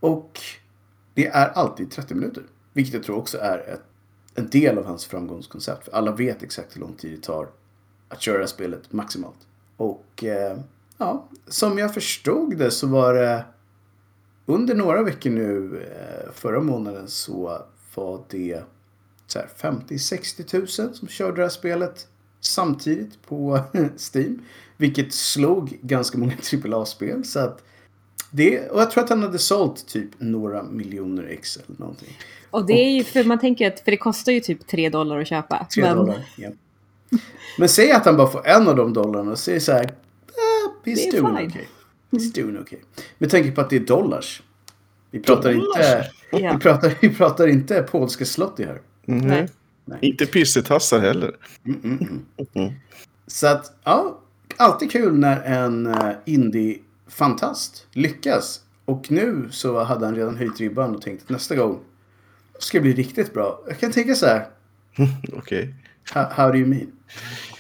Och 0.01 0.41
det 1.15 1.27
är 1.27 1.49
alltid 1.49 1.91
30 1.91 2.15
minuter. 2.15 2.43
Vilket 2.73 2.95
jag 2.95 3.03
tror 3.03 3.17
också 3.17 3.39
är 3.39 3.59
ett, 3.59 3.83
en 4.35 4.49
del 4.51 4.79
av 4.79 4.85
hans 4.85 5.07
framgångskoncept. 5.07 5.85
För 5.85 5.93
alla 5.93 6.13
vet 6.13 6.43
exakt 6.43 6.77
hur 6.77 6.81
lång 6.81 6.95
tid 6.95 7.13
det 7.13 7.23
tar 7.23 7.49
att 8.09 8.21
köra 8.21 8.47
spelet 8.47 8.93
maximalt. 8.93 9.47
Och 9.77 10.25
eh, 10.25 10.59
ja, 10.99 11.29
som 11.47 11.79
jag 11.79 11.95
förstod 11.95 12.57
det 12.57 12.71
så 12.71 12.87
var 12.87 13.15
det 13.15 13.45
under 14.47 14.75
några 14.75 15.03
veckor 15.03 15.31
nu 15.31 15.83
eh, 15.91 16.33
förra 16.33 16.61
månaden 16.61 17.09
så 17.09 17.63
var 17.95 18.21
det 18.29 18.63
50-60 19.59 20.83
000 20.83 20.95
som 20.95 21.09
körde 21.09 21.37
det 21.37 21.43
här 21.43 21.49
spelet 21.49 22.09
samtidigt 22.41 23.23
på 23.29 23.61
Steam. 24.15 24.43
Vilket 24.77 25.13
slog 25.13 25.79
ganska 25.83 26.19
många 26.19 26.33
AAA-spel. 26.65 27.25
Så 27.25 27.39
att 27.39 27.63
det, 28.31 28.69
och 28.69 28.81
jag 28.81 28.91
tror 28.91 29.05
att 29.05 29.11
han 29.11 29.23
hade 29.23 29.39
sålt 29.39 29.87
typ 29.89 30.11
några 30.19 30.63
miljoner 30.63 31.25
ex 31.25 31.57
eller 31.57 31.81
någonting. 31.81 32.19
Och 32.51 32.67
det 32.67 32.73
är 32.73 32.91
ju 32.91 33.05
för 33.05 33.25
man 33.25 33.39
tänker 33.39 33.69
att, 33.69 33.81
för 33.81 33.91
det 33.91 33.97
kostar 33.97 34.33
ju 34.33 34.41
typ 34.41 34.67
3 34.67 34.89
dollar 34.89 35.19
att 35.21 35.29
köpa. 35.29 35.67
3 35.75 35.83
men... 35.83 35.97
dollar, 35.97 36.25
ja. 36.37 36.51
Men 37.59 37.69
säg 37.69 37.93
att 37.93 38.05
han 38.05 38.17
bara 38.17 38.31
får 38.31 38.47
en 38.47 38.69
av 38.69 38.77
de 38.77 38.93
dollarna 38.93 39.31
och 39.31 39.39
säger 39.39 39.61
så 39.61 39.73
här. 39.73 39.85
Ah, 39.85 40.73
he's 40.85 41.21
doing 41.21 41.47
okay. 41.47 41.65
He's 42.11 42.35
doing 42.35 42.59
okay. 42.59 42.79
Med 43.19 43.31
tanke 43.31 43.51
på 43.51 43.61
att 43.61 43.71
det 43.71 43.77
är 43.77 43.81
dollars. 43.81 44.43
Vi 45.11 45.21
pratar 45.21 45.53
inte, 45.53 46.11
ja. 46.31 46.53
vi 46.53 46.59
pratar, 46.59 46.93
vi 47.01 47.15
pratar 47.15 47.47
inte 47.47 47.83
polska 47.83 48.25
slotty 48.25 48.65
här. 48.65 48.81
Mm. 49.07 49.27
Nej. 49.27 49.49
Nej. 49.85 49.99
Inte 50.03 50.27
pissetassar 50.27 51.01
heller. 51.01 51.37
Mm, 51.67 51.81
mm, 51.85 52.25
mm. 52.55 52.73
Så 53.27 53.47
att, 53.47 53.73
ja. 53.85 54.21
Alltid 54.57 54.91
kul 54.91 55.19
när 55.19 55.43
en 55.43 55.87
uh, 55.87 56.13
indie-fantast 56.25 57.87
lyckas. 57.93 58.61
Och 58.85 59.11
nu 59.11 59.49
så 59.51 59.83
hade 59.83 60.07
han 60.07 60.15
redan 60.15 60.37
höjt 60.37 60.61
ribban 60.61 60.95
och 60.95 61.03
tänkt 61.03 61.23
att 61.23 61.29
nästa 61.29 61.57
gång 61.57 61.81
ska 62.59 62.79
det 62.79 62.83
bli 62.83 62.93
riktigt 62.93 63.35
bra. 63.35 63.61
Jag 63.69 63.79
kan 63.79 63.93
tänka 63.93 64.15
så 64.15 64.27
här. 64.27 64.47
Okej. 64.97 65.39
Okay. 65.39 65.73
How, 66.13 66.25
how 66.31 66.53
do 66.53 66.59
you 66.59 66.67
mean? 66.67 66.93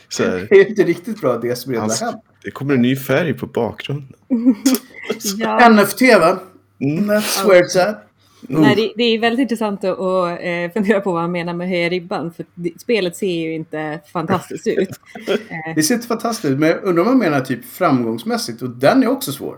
Så 0.08 0.22
här. 0.22 0.46
Det 0.50 0.56
är 0.56 0.68
inte 0.68 0.82
riktigt 0.82 1.20
bra 1.20 1.38
det 1.38 1.56
som 1.56 1.72
redan 1.72 1.90
har 1.90 1.96
hänt. 1.96 2.24
Det 2.46 2.50
kommer 2.50 2.74
en 2.74 2.82
ny 2.82 2.96
färg 2.96 3.34
på 3.34 3.46
bakgrunden. 3.46 4.14
ja. 5.38 5.68
NFT 5.68 6.00
va? 6.00 6.38
Mm. 6.78 7.10
That's 7.10 7.48
where 7.48 7.60
it's 7.60 7.88
at. 7.88 8.08
Mm. 8.48 8.62
Nej, 8.62 8.76
det, 8.76 8.92
det, 8.96 9.04
är 9.04 9.18
väldigt 9.18 9.40
intressant 9.40 9.84
att, 9.84 9.98
att 9.98 10.40
eh, 10.40 10.72
fundera 10.72 11.00
på 11.00 11.12
vad 11.12 11.20
han 11.20 11.32
menar 11.32 11.54
med 11.54 11.68
höja 11.68 11.88
ribban. 11.88 12.32
För 12.32 12.46
spelet 12.78 13.16
ser 13.16 13.32
ju 13.32 13.54
inte 13.54 14.00
fantastiskt 14.12 14.66
ut. 14.66 14.88
det 15.74 15.82
ser 15.82 15.94
inte 15.94 16.06
fantastiskt 16.06 16.44
ut. 16.44 16.58
Men 16.58 16.68
jag 16.68 16.84
undrar 16.84 17.02
om 17.02 17.08
man 17.08 17.18
menar 17.18 17.40
typ 17.40 17.64
framgångsmässigt. 17.64 18.62
Och 18.62 18.70
den 18.70 19.02
är 19.02 19.08
också 19.08 19.32
svår. 19.32 19.56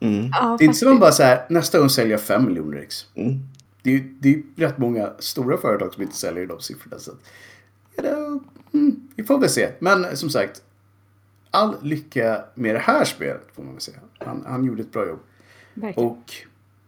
Mm. 0.00 0.30
Ja, 0.32 0.56
det 0.58 0.64
är 0.64 0.66
inte 0.66 0.78
som 0.78 0.98
bara 0.98 1.12
så 1.12 1.22
här, 1.22 1.46
nästa 1.48 1.78
gång 1.78 1.90
säljer 1.90 2.12
jag 2.12 2.20
5 2.20 2.46
miljoner 2.46 2.78
ex. 2.78 3.06
Mm. 3.14 3.38
Det, 3.82 3.94
är, 3.94 4.04
det 4.20 4.28
är 4.28 4.42
rätt 4.56 4.78
många 4.78 5.10
stora 5.18 5.56
företag 5.56 5.94
som 5.94 6.02
inte 6.02 6.16
säljer 6.16 6.46
de 6.46 6.60
siffrorna. 6.60 6.98
Så 6.98 7.10
ja, 7.96 8.40
mm, 8.74 9.08
vi 9.16 9.24
får 9.24 9.38
väl 9.38 9.50
se. 9.50 9.68
Men 9.78 10.16
som 10.16 10.30
sagt, 10.30 10.62
all 11.50 11.76
lycka 11.82 12.44
med 12.54 12.74
det 12.74 12.78
här 12.78 13.04
spelet 13.04 13.48
får 13.54 13.62
man 13.62 13.72
väl 13.72 13.80
säga. 13.80 13.98
Han, 14.18 14.44
han 14.46 14.64
gjorde 14.64 14.82
ett 14.82 14.92
bra 14.92 15.08
jobb. 15.08 15.20
Verkligen. 15.74 16.08
Och 16.08 16.32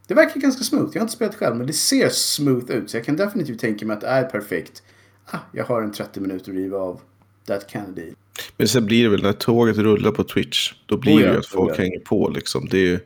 det 0.07 0.15
verkar 0.15 0.41
ganska 0.41 0.65
smooth. 0.65 0.91
Jag 0.93 1.01
har 1.01 1.05
inte 1.05 1.15
spelat 1.15 1.35
själv, 1.35 1.57
men 1.57 1.67
det 1.67 1.73
ser 1.73 2.09
smooth 2.09 2.71
ut. 2.71 2.91
Så 2.91 2.97
jag 2.97 3.05
kan 3.05 3.17
definitivt 3.17 3.61
tänka 3.61 3.87
mig 3.87 3.95
att 3.95 4.01
det 4.01 4.07
är 4.07 4.25
perfekt. 4.25 4.83
Ah, 5.27 5.39
jag 5.53 5.65
har 5.65 5.83
en 5.83 5.93
30 5.93 6.21
minuter 6.21 6.51
att 6.51 6.57
riva 6.57 6.79
av 6.79 7.01
That 7.47 7.71
Kennedy. 7.71 8.13
Men 8.57 8.69
sen 8.69 8.87
blir 8.87 9.03
det 9.03 9.09
väl 9.09 9.23
när 9.23 9.33
tåget 9.33 9.77
rullar 9.77 10.11
på 10.11 10.25
Twitch. 10.25 10.73
Då 10.87 10.97
blir 10.97 11.17
oh, 11.17 11.21
ja, 11.21 11.27
det 11.27 11.33
ju 11.33 11.39
att 11.39 11.47
folk 11.47 11.71
ja. 11.71 11.83
hänger 11.83 11.99
på 11.99 12.29
liksom. 12.29 12.69
Det, 12.71 12.93
är, 12.93 13.01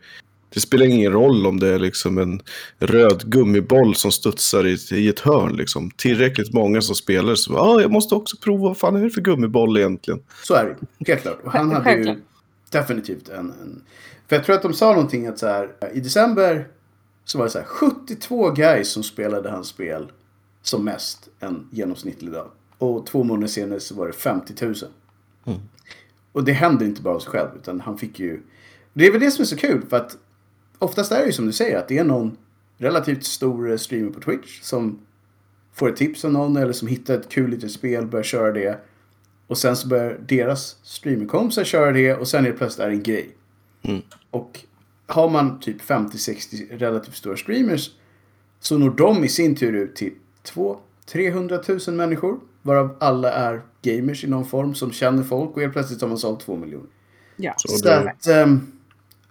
det, 0.55 0.61
spelar 0.61 0.87
ingen 0.87 1.13
roll 1.13 1.47
om 1.47 1.61
det 1.61 1.69
är 1.69 1.79
liksom 1.79 2.19
en 2.19 2.41
röd 2.79 3.23
gummiboll 3.27 3.95
som 3.95 4.13
studsar 4.13 4.67
i, 4.67 4.79
i 4.91 5.09
ett 5.09 5.21
hörn. 5.21 5.57
Liksom. 5.57 5.91
Tillräckligt 5.91 6.53
många 6.53 6.81
som 6.81 6.95
spelar 6.95 7.35
så 7.35 7.59
ah, 7.59 7.81
jag 7.81 7.91
måste 7.91 8.15
också 8.15 8.37
prova. 8.37 8.69
Vad 8.69 8.79
fan 8.79 8.97
är 8.97 9.05
det 9.05 9.11
för 9.11 9.21
gummiboll 9.21 9.77
egentligen? 9.77 10.21
Så 10.43 10.55
är 10.55 10.65
det 10.65 11.07
helt 11.11 11.23
klart. 11.23 11.41
Och 11.45 11.53
han 11.53 11.73
hade 11.73 11.95
ju 11.95 12.17
definitivt 12.71 13.29
en, 13.29 13.39
en... 13.39 13.83
För 14.29 14.37
jag 14.37 14.45
tror 14.45 14.57
att 14.57 14.63
de 14.63 14.75
sa 14.75 14.93
någonting 14.93 15.27
att 15.27 15.39
så 15.39 15.47
här, 15.47 15.71
i 15.95 16.01
december 16.01 16.69
så 17.25 17.39
var 17.39 17.45
det 17.45 17.51
så 17.51 17.59
här 17.59 17.67
72 17.67 18.51
guys 18.51 18.89
som 18.89 19.03
spelade 19.03 19.51
hans 19.51 19.69
spel 19.69 20.13
som 20.63 20.85
mest 20.85 21.29
en 21.41 21.69
genomsnittlig 21.71 22.33
dag. 22.33 22.51
Och 22.79 23.07
två 23.07 23.25
månader 23.25 23.47
senare 23.47 23.81
så 23.81 23.95
var 23.95 24.07
det 24.07 24.13
50 24.13 24.65
000. 24.65 24.75
Mm. 25.45 25.61
Och 26.33 26.45
det 26.45 26.53
händer 26.53 26.87
inte 26.87 27.03
bara 27.03 27.15
av 27.15 27.21
sig 27.21 27.31
själv 27.31 27.49
utan 27.57 27.81
han 27.81 27.99
fick 27.99 28.21
ju... 28.21 28.43
Det 28.93 29.07
är 29.07 29.13
väl 29.13 29.21
det 29.21 29.31
som 29.31 29.43
är 29.43 29.47
så 29.47 29.57
kul 29.57 29.83
för 29.91 29.97
att 29.97 30.17
oftast 30.79 31.13
är 31.13 31.21
det 31.21 31.27
ju 31.27 31.33
som 31.33 31.47
du 31.47 31.53
säger 31.53 31.79
att 31.79 31.89
det 31.89 31.99
är 31.99 32.05
någon 32.05 32.37
relativt 32.79 33.25
stor 33.25 33.77
streamer 33.77 34.11
på 34.11 34.21
Twitch 34.21 34.61
som 34.61 34.99
får 35.75 35.89
ett 35.89 35.97
tips 35.97 36.25
av 36.25 36.33
någon 36.33 36.57
eller 36.57 36.73
som 36.73 36.89
hittar 36.89 37.15
ett 37.15 37.29
kul 37.29 37.51
litet 37.51 37.73
spel, 37.73 38.07
börjar 38.07 38.25
köra 38.25 38.53
det. 38.53 38.81
Och 39.47 39.59
sen 39.59 39.77
så 39.77 39.89
börjar 39.89 40.19
deras 40.29 40.77
streamerkompisar 40.83 41.65
köra 41.65 41.93
det 41.93 42.15
och 42.15 42.29
sen 42.29 42.45
är 42.45 42.51
det 42.51 42.57
plötsligt 42.57 42.85
är 42.85 42.89
det 42.89 42.97
en 42.97 43.03
grej. 43.03 43.29
Mm. 43.83 44.03
Och 44.31 44.61
har 45.07 45.31
man 45.31 45.61
typ 45.61 45.83
50-60 45.83 46.79
relativt 46.79 47.17
stora 47.17 47.37
streamers 47.37 47.91
så 48.61 48.79
når 48.79 48.91
de 48.91 49.25
i 49.25 49.29
sin 49.29 49.57
tur 49.57 49.73
ut 49.73 49.97
till 49.97 50.13
200-300 50.45 51.89
000 51.91 51.97
människor. 51.97 52.41
Varav 52.63 52.97
alla 53.01 53.33
är 53.33 53.63
gamers 53.83 54.25
i 54.25 54.27
någon 54.27 54.47
form 54.47 54.75
som 54.75 54.93
känner 54.93 55.23
folk 55.23 55.51
och 55.57 55.61
helt 55.61 55.73
plötsligt 55.73 56.01
har 56.01 56.09
man 56.09 56.19
sålt 56.19 56.41
2 56.41 56.57
miljoner. 56.57 56.89
Ja. 57.37 57.55
Så, 57.57 57.69
så 57.69 57.89
att, 57.89 58.29
um, 58.29 58.74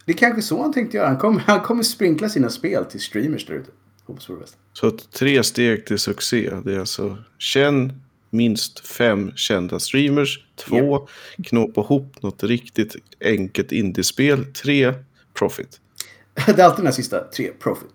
det 0.06 0.12
är 0.12 0.18
kanske 0.18 0.42
så 0.42 0.62
han 0.62 0.74
tänkte 0.74 0.98
göra. 0.98 1.08
Han 1.08 1.18
kommer, 1.18 1.40
han 1.40 1.62
kommer 1.62 1.84
sprinkla 1.84 2.30
sina 2.30 2.50
spel 2.50 2.86
till 2.86 3.00
streamers 3.00 3.46
där 3.46 3.54
ute. 3.54 3.72
Hoppas 4.06 4.28
på 4.28 4.34
det 4.34 4.40
bästa. 4.40 4.58
Så 4.74 4.92
tre 4.92 5.44
steg 5.44 5.86
till 5.86 6.00
succé. 6.00 6.52
Det 6.66 6.76
är 6.76 6.80
alltså 6.80 7.18
känn 7.38 8.02
minst 8.30 8.88
fem 8.88 9.32
kända 9.36 9.80
streamers. 9.80 10.46
Två, 10.56 11.08
yep. 11.38 11.48
knåpa 11.48 11.82
ihop 11.82 12.22
något 12.22 12.44
riktigt 12.44 12.96
enkelt 13.26 13.72
indiespel. 13.72 14.46
Tre, 14.46 14.94
profit. 15.34 15.80
det 16.46 16.60
är 16.60 16.64
alltid 16.64 16.80
den 16.80 16.86
här 16.86 16.94
sista, 16.94 17.20
tre, 17.20 17.52
profit. 17.60 17.90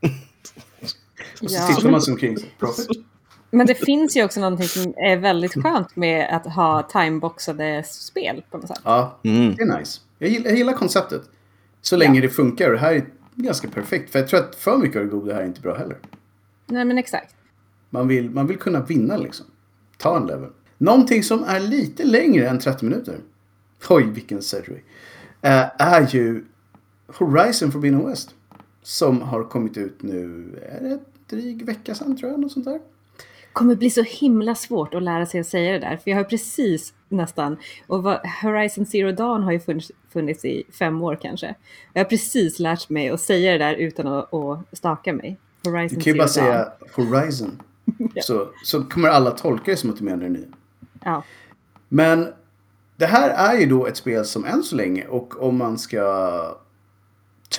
Och 1.42 1.50
så 1.50 1.56
ja. 1.56 1.74
tittar 1.74 1.90
man 1.90 2.02
sig 2.02 2.12
omkring 2.12 2.36
profit. 2.58 2.88
Men 3.50 3.66
det 3.66 3.74
finns 3.74 4.16
ju 4.16 4.24
också 4.24 4.40
någonting 4.40 4.68
som 4.68 4.94
är 4.96 5.16
väldigt 5.16 5.62
skönt 5.62 5.96
med 5.96 6.36
att 6.36 6.54
ha 6.54 6.82
timeboxade 6.82 7.82
spel 7.86 8.42
på 8.50 8.58
något 8.58 8.68
sätt. 8.68 8.80
Ja, 8.84 9.20
mm. 9.24 9.54
det 9.56 9.62
är 9.62 9.78
nice. 9.78 10.00
Jag 10.18 10.30
gillar, 10.30 10.48
jag 10.48 10.58
gillar 10.58 10.72
konceptet. 10.72 11.22
Så 11.82 11.96
länge 11.96 12.20
ja. 12.20 12.22
det 12.22 12.28
funkar. 12.28 12.66
Och 12.66 12.72
det 12.72 12.78
här 12.78 12.94
är 12.94 13.04
ganska 13.34 13.68
perfekt. 13.68 14.10
För 14.10 14.18
jag 14.18 14.28
tror 14.28 14.40
att 14.40 14.54
för 14.54 14.78
mycket 14.78 14.96
av 14.96 15.02
det 15.02 15.10
goda 15.10 15.34
här 15.34 15.42
är 15.42 15.46
inte 15.46 15.60
bra 15.60 15.76
heller. 15.76 15.98
Nej, 16.66 16.84
men 16.84 16.98
exakt. 16.98 17.34
Man 17.90 18.08
vill, 18.08 18.30
man 18.30 18.46
vill 18.46 18.58
kunna 18.58 18.80
vinna 18.80 19.16
liksom. 19.16 19.46
Ta 19.98 20.16
en 20.16 20.26
level. 20.26 20.50
Någonting 20.78 21.22
som 21.22 21.44
är 21.44 21.60
lite 21.60 22.04
längre 22.04 22.48
än 22.48 22.58
30 22.58 22.84
minuter. 22.84 23.18
Oj, 23.88 24.10
vilken 24.10 24.42
segway. 24.42 24.78
Uh, 25.44 25.82
är 25.82 26.14
ju 26.14 26.44
Horizon 27.06 27.72
Forbidden 27.72 28.06
West. 28.06 28.34
Som 28.82 29.22
har 29.22 29.44
kommit 29.44 29.76
ut 29.76 30.02
nu, 30.02 30.44
är 30.62 30.80
det 30.80 30.98
dryg 31.26 31.66
vecka 31.66 31.94
sedan 31.94 32.16
tror 32.16 32.30
jag, 32.30 32.40
något 32.40 32.52
sånt 32.52 32.64
där. 32.64 32.72
Det 32.72 33.52
kommer 33.52 33.74
bli 33.74 33.90
så 33.90 34.02
himla 34.02 34.54
svårt 34.54 34.94
att 34.94 35.02
lära 35.02 35.26
sig 35.26 35.40
att 35.40 35.46
säga 35.46 35.72
det 35.72 35.78
där. 35.78 35.96
För 35.96 36.10
jag 36.10 36.18
har 36.18 36.24
precis 36.24 36.94
nästan, 37.12 37.56
och 37.86 38.02
vad, 38.02 38.20
Horizon 38.42 38.86
Zero 38.86 39.12
Dawn 39.12 39.42
har 39.42 39.52
ju 39.52 39.60
funnits, 39.60 39.92
funnits, 40.12 40.44
i 40.44 40.64
fem 40.78 41.02
år 41.02 41.18
kanske. 41.22 41.54
Jag 41.92 42.00
har 42.00 42.08
precis 42.08 42.58
lärt 42.58 42.88
mig 42.88 43.08
att 43.08 43.20
säga 43.20 43.52
det 43.52 43.58
där 43.58 43.74
utan 43.74 44.06
att, 44.06 44.34
att 44.34 44.58
staka 44.72 45.12
mig. 45.12 45.38
Horizon 45.64 45.98
du 45.98 46.04
kan 46.04 46.12
ju 46.12 46.18
bara 46.18 46.28
säga 46.28 46.72
Horizon. 46.94 47.62
ja. 48.14 48.22
så, 48.22 48.48
så 48.64 48.84
kommer 48.84 49.08
alla 49.08 49.30
tolka 49.30 49.70
det 49.70 49.76
som 49.76 49.90
att 49.90 49.96
du 49.96 50.04
menar 50.04 50.22
det 50.22 50.28
nya. 50.28 50.46
Ja. 51.04 51.22
Men 51.88 52.28
det 52.96 53.06
här 53.06 53.54
är 53.54 53.60
ju 53.60 53.66
då 53.66 53.86
ett 53.86 53.96
spel 53.96 54.24
som 54.24 54.44
än 54.44 54.62
så 54.62 54.76
länge 54.76 55.06
och 55.06 55.42
om 55.42 55.56
man 55.56 55.78
ska 55.78 56.58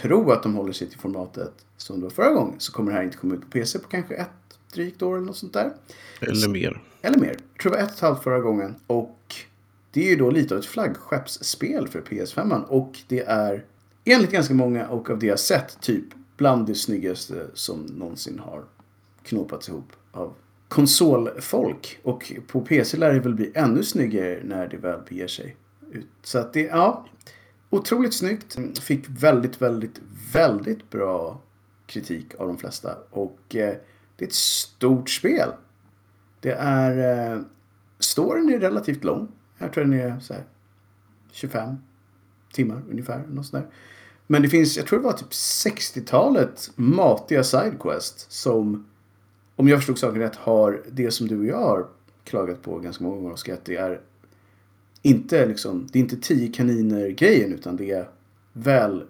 tro 0.01 0.31
att 0.31 0.43
de 0.43 0.55
håller 0.55 0.73
sig 0.73 0.89
till 0.89 0.99
formatet 0.99 1.53
som 1.77 1.99
det 1.99 2.03
var 2.03 2.09
förra 2.09 2.31
gången 2.31 2.55
så 2.57 2.71
kommer 2.71 2.91
det 2.91 2.97
här 2.97 3.03
inte 3.03 3.17
komma 3.17 3.35
ut 3.35 3.41
på 3.41 3.47
PC 3.47 3.79
på 3.79 3.87
kanske 3.87 4.15
ett 4.15 4.42
drygt 4.73 5.01
år 5.01 5.17
eller 5.17 5.25
något 5.25 5.37
sånt 5.37 5.53
där. 5.53 5.73
Eller 6.19 6.47
mer. 6.47 6.81
Eller 7.01 7.19
mer. 7.19 7.37
Jag 7.53 7.61
tror 7.61 7.71
det 7.71 7.77
var 7.77 7.83
ett 7.83 7.89
och 7.91 7.95
ett 7.95 8.01
halvt 8.01 8.23
förra 8.23 8.39
gången. 8.39 8.75
Och 8.87 9.35
det 9.91 10.05
är 10.05 10.09
ju 10.09 10.15
då 10.15 10.29
lite 10.29 10.53
av 10.53 10.59
ett 10.59 10.65
flaggskeppsspel 10.65 11.87
för 11.87 12.01
PS5. 12.01 12.63
Och 12.63 12.99
det 13.07 13.19
är 13.19 13.65
enligt 14.05 14.31
ganska 14.31 14.53
många 14.53 14.87
och 14.87 15.09
av 15.09 15.19
det 15.19 15.25
jag 15.25 15.39
sett 15.39 15.81
typ 15.81 16.05
bland 16.37 16.67
det 16.67 16.75
snyggaste 16.75 17.47
som 17.53 17.79
någonsin 17.85 18.39
har 18.39 18.63
knåpats 19.23 19.69
ihop 19.69 19.91
av 20.11 20.33
konsolfolk. 20.67 21.99
Och 22.03 22.33
på 22.47 22.61
PC 22.61 22.97
lär 22.97 23.13
det 23.13 23.19
väl 23.19 23.35
bli 23.35 23.51
ännu 23.55 23.83
snyggare 23.83 24.41
när 24.43 24.67
det 24.67 24.77
väl 24.77 24.99
beger 25.09 25.27
sig 25.27 25.55
ut. 25.91 26.07
Så 26.23 26.37
att 26.39 26.53
det, 26.53 26.61
ja. 26.61 27.05
Otroligt 27.69 28.13
snyggt. 28.13 28.79
Fick 28.79 29.05
väldigt, 29.09 29.61
väldigt, 29.61 30.01
väldigt 30.33 30.89
bra 30.89 31.41
kritik 31.85 32.35
av 32.37 32.47
de 32.47 32.57
flesta. 32.57 32.97
Och 33.09 33.55
eh, 33.55 33.75
det 34.15 34.25
är 34.25 34.27
ett 34.27 34.33
stort 34.33 35.09
spel. 35.09 35.49
Det 36.39 36.51
är... 36.59 37.33
Eh, 37.33 37.41
storyn 37.99 38.49
är 38.49 38.59
relativt 38.59 39.03
lång. 39.03 39.27
Jag 39.57 39.73
tror 39.73 39.83
den 39.83 39.93
är 39.93 40.19
så 40.19 40.33
här 40.33 40.43
25 41.31 41.75
timmar 42.53 42.81
ungefär. 42.89 43.23
Något 43.29 43.45
sånt 43.45 43.63
där. 43.63 43.71
Men 44.27 44.41
det 44.41 44.49
finns, 44.49 44.77
jag 44.77 44.87
tror 44.87 44.99
det 44.99 45.05
var 45.05 45.13
typ 45.13 45.31
60-talet 45.31 46.71
matiga 46.75 47.43
sidequest 47.43 48.31
som, 48.31 48.85
om 49.55 49.67
jag 49.67 49.79
förstod 49.79 49.97
saken 49.97 50.21
rätt, 50.21 50.35
har 50.35 50.83
det 50.91 51.11
som 51.11 51.27
du 51.27 51.39
och 51.39 51.45
jag 51.45 51.57
har 51.57 51.87
klagat 52.23 52.61
på 52.61 52.79
ganska 52.79 53.03
många 53.03 53.15
gånger, 53.15 53.33
Oskar, 53.33 53.53
att 53.53 53.65
det 53.65 53.75
är 53.75 54.01
inte 55.01 55.45
liksom, 55.45 55.87
det 55.91 55.99
är 55.99 56.03
inte 56.03 56.17
tio 56.17 56.47
kaniner 56.47 57.09
grejen 57.09 57.53
utan 57.53 57.75
det 57.75 57.91
är 57.91 58.09
väl 58.53 59.03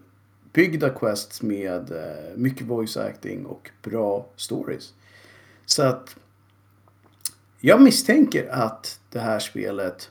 välbyggda 0.54 0.90
quests 0.90 1.42
med 1.42 1.92
eh, 1.92 2.36
mycket 2.36 2.68
voice 2.68 2.98
acting 2.98 3.46
och 3.46 3.70
bra 3.84 4.26
stories. 4.36 4.94
Så 5.66 5.84
att 5.84 6.16
jag 7.60 7.82
misstänker 7.82 8.50
att 8.52 9.00
det 9.10 9.20
här 9.20 9.40
spelet 9.40 10.10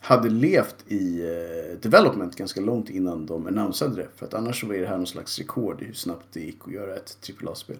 hade 0.00 0.28
levt 0.28 0.76
i 0.86 1.22
uh, 1.22 1.80
development 1.80 2.36
ganska 2.36 2.60
långt 2.60 2.90
innan 2.90 3.26
de 3.26 3.46
annonsade 3.46 3.96
det. 3.96 4.08
För 4.16 4.26
att 4.26 4.34
annars 4.34 4.60
så 4.60 4.66
var 4.66 4.74
det 4.74 4.86
här 4.86 4.96
någon 4.96 5.06
slags 5.06 5.38
rekord 5.38 5.82
i 5.82 5.84
hur 5.84 5.92
snabbt 5.92 6.26
det 6.32 6.40
gick 6.40 6.58
att 6.66 6.72
göra 6.72 6.96
ett 6.96 7.30
AAA-spel. 7.42 7.76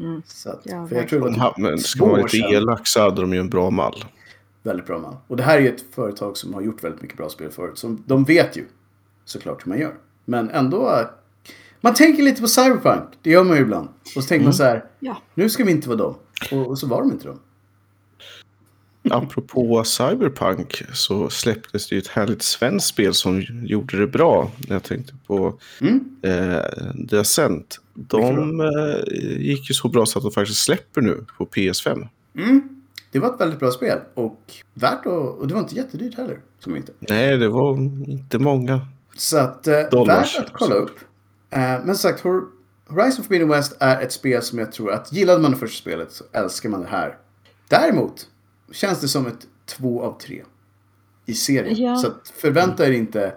Mm. 0.00 0.22
Så 0.26 0.50
att, 0.50 0.60
Ja, 0.64 0.86
för 0.86 0.96
jag 0.96 1.08
tror 1.08 1.20
var 1.20 1.54
men 1.58 1.78
ska 1.78 2.04
man 2.04 2.10
vara 2.10 2.22
lite 2.22 2.36
elak 2.36 2.86
så 2.86 3.00
hade 3.00 3.20
de 3.20 3.32
ju 3.32 3.40
en 3.40 3.50
bra 3.50 3.70
mall. 3.70 4.04
Väldigt 4.62 4.86
bra 4.86 4.98
man. 4.98 5.16
Och 5.26 5.36
det 5.36 5.42
här 5.42 5.56
är 5.56 5.60
ju 5.60 5.68
ett 5.68 5.84
företag 5.90 6.36
som 6.36 6.54
har 6.54 6.60
gjort 6.60 6.84
väldigt 6.84 7.02
mycket 7.02 7.16
bra 7.16 7.28
spel 7.28 7.50
förut. 7.50 7.78
Så 7.78 7.96
de 8.06 8.24
vet 8.24 8.56
ju 8.56 8.64
såklart 9.24 9.66
hur 9.66 9.68
man 9.68 9.78
gör. 9.78 9.94
Men 10.24 10.50
ändå. 10.50 11.10
Man 11.80 11.94
tänker 11.94 12.22
lite 12.22 12.40
på 12.40 12.48
Cyberpunk. 12.48 13.04
Det 13.22 13.30
gör 13.30 13.44
man 13.44 13.56
ju 13.56 13.62
ibland. 13.62 13.88
Och 14.16 14.22
så 14.22 14.28
tänker 14.28 14.44
man 14.44 14.54
så 14.54 14.62
här. 14.64 14.84
Ja. 15.00 15.22
Nu 15.34 15.50
ska 15.50 15.64
vi 15.64 15.70
inte 15.70 15.88
vara 15.88 15.98
dem. 15.98 16.14
Och, 16.52 16.66
och 16.66 16.78
så 16.78 16.86
var 16.86 17.00
de 17.00 17.12
inte 17.12 17.26
dem. 17.28 17.38
Apropå 19.10 19.84
Cyberpunk 19.84 20.82
så 20.92 21.30
släpptes 21.30 21.88
det 21.88 21.94
ju 21.94 21.98
ett 21.98 22.06
härligt 22.08 22.42
svenskt 22.42 22.86
spel 22.88 23.14
som 23.14 23.40
gjorde 23.66 23.98
det 24.00 24.06
bra. 24.06 24.50
Jag 24.68 24.82
tänkte 24.82 25.12
på 25.26 25.58
Mm. 25.80 26.04
eh, 26.22 27.06
The 27.10 27.18
Ascent. 27.18 27.80
De 27.94 28.60
eh, 28.60 29.16
gick 29.38 29.70
ju 29.70 29.74
så 29.74 29.88
bra 29.88 30.06
så 30.06 30.18
att 30.18 30.22
de 30.22 30.32
faktiskt 30.32 30.64
släpper 30.64 31.00
nu 31.00 31.24
på 31.38 31.46
PS5. 31.46 32.08
Mm. 32.38 32.68
Det 33.12 33.18
var 33.18 33.34
ett 33.34 33.40
väldigt 33.40 33.58
bra 33.58 33.70
spel. 33.70 33.98
Och 34.14 34.40
värt 34.74 35.06
att... 35.06 35.38
Och 35.38 35.48
det 35.48 35.54
var 35.54 35.60
inte 35.60 35.74
jättedyrt 35.74 36.16
heller. 36.16 36.40
Som 36.58 36.76
inte. 36.76 36.92
Nej, 36.98 37.36
det 37.36 37.48
var 37.48 37.78
inte 38.10 38.38
många. 38.38 38.80
Så 39.16 39.38
att, 39.38 39.66
eh, 39.66 39.74
värt 40.06 40.38
att 40.38 40.52
kolla 40.52 40.74
upp. 40.74 40.98
Eh, 41.50 41.58
men 41.60 41.86
som 41.86 41.94
sagt, 41.96 42.24
Hor- 42.24 42.48
Horizon 42.88 43.24
Forbidden 43.24 43.48
West 43.48 43.76
är 43.80 44.00
ett 44.00 44.12
spel 44.12 44.42
som 44.42 44.58
jag 44.58 44.72
tror 44.72 44.92
att 44.92 45.12
gillade 45.12 45.40
man 45.40 45.50
det 45.50 45.56
första 45.56 45.80
spelet 45.80 46.12
så 46.12 46.24
älskar 46.32 46.68
man 46.68 46.80
det 46.80 46.86
här. 46.88 47.16
Däremot 47.68 48.28
känns 48.72 49.00
det 49.00 49.08
som 49.08 49.26
ett 49.26 49.46
två 49.66 50.02
av 50.02 50.18
tre 50.18 50.42
i 51.26 51.34
serien. 51.34 51.76
Ja. 51.82 51.96
Så 51.96 52.06
att 52.06 52.32
förvänta 52.36 52.86
er 52.86 52.92
inte 52.92 53.34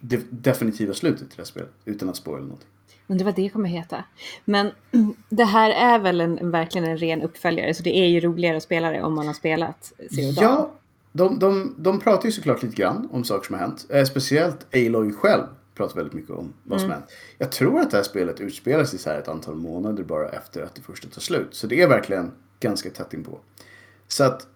det 0.00 0.20
definitiva 0.30 0.94
slutet 0.94 1.18
till 1.28 1.36
det 1.36 1.42
här 1.42 1.44
spelet 1.44 1.70
utan 1.84 2.08
att 2.08 2.16
spoila 2.16 2.42
någonting. 2.42 2.68
Men 3.06 3.18
det 3.18 3.24
var 3.24 3.32
det 3.32 3.48
kommer 3.48 3.68
heta. 3.68 4.04
Men 4.44 4.70
det 5.28 5.44
här 5.44 5.70
är 5.70 5.98
väl 5.98 6.20
en, 6.20 6.38
en, 6.38 6.50
verkligen 6.50 6.88
en 6.88 6.98
ren 6.98 7.22
uppföljare. 7.22 7.74
Så 7.74 7.82
det 7.82 7.96
är 7.98 8.06
ju 8.06 8.20
roligare 8.20 8.56
att 8.56 8.62
spela 8.62 8.90
det 8.90 9.02
om 9.02 9.14
man 9.14 9.26
har 9.26 9.34
spelat 9.34 9.92
Zero 10.10 10.32
Dawn. 10.32 10.36
Ja, 10.40 10.72
de, 11.16 11.38
de, 11.38 11.74
de 11.78 12.00
pratar 12.00 12.24
ju 12.26 12.32
såklart 12.32 12.62
lite 12.62 12.76
grann 12.76 13.08
om 13.12 13.24
saker 13.24 13.46
som 13.46 13.54
har 13.54 13.60
hänt. 13.60 13.86
Eh, 13.88 14.04
speciellt 14.04 14.74
Aloy 14.74 15.12
själv 15.12 15.42
pratar 15.74 15.96
väldigt 15.96 16.14
mycket 16.14 16.30
om 16.30 16.52
vad 16.62 16.80
som 16.80 16.90
har 16.90 16.96
hänt. 16.96 17.10
Jag 17.38 17.52
tror 17.52 17.80
att 17.80 17.90
det 17.90 17.96
här 17.96 18.04
spelet 18.04 18.40
utspelar 18.40 18.84
sig 18.84 18.98
så 18.98 19.10
här 19.10 19.18
ett 19.18 19.28
antal 19.28 19.54
månader 19.54 20.04
bara 20.04 20.28
efter 20.28 20.62
att 20.62 20.74
det 20.74 20.82
första 20.82 21.08
tar 21.08 21.20
slut. 21.20 21.48
Så 21.54 21.66
det 21.66 21.82
är 21.82 21.88
verkligen 21.88 22.32
ganska 22.60 22.90
tätt 22.90 23.14
inpå. 23.14 23.38
Så 24.08 24.24
att, 24.24 24.46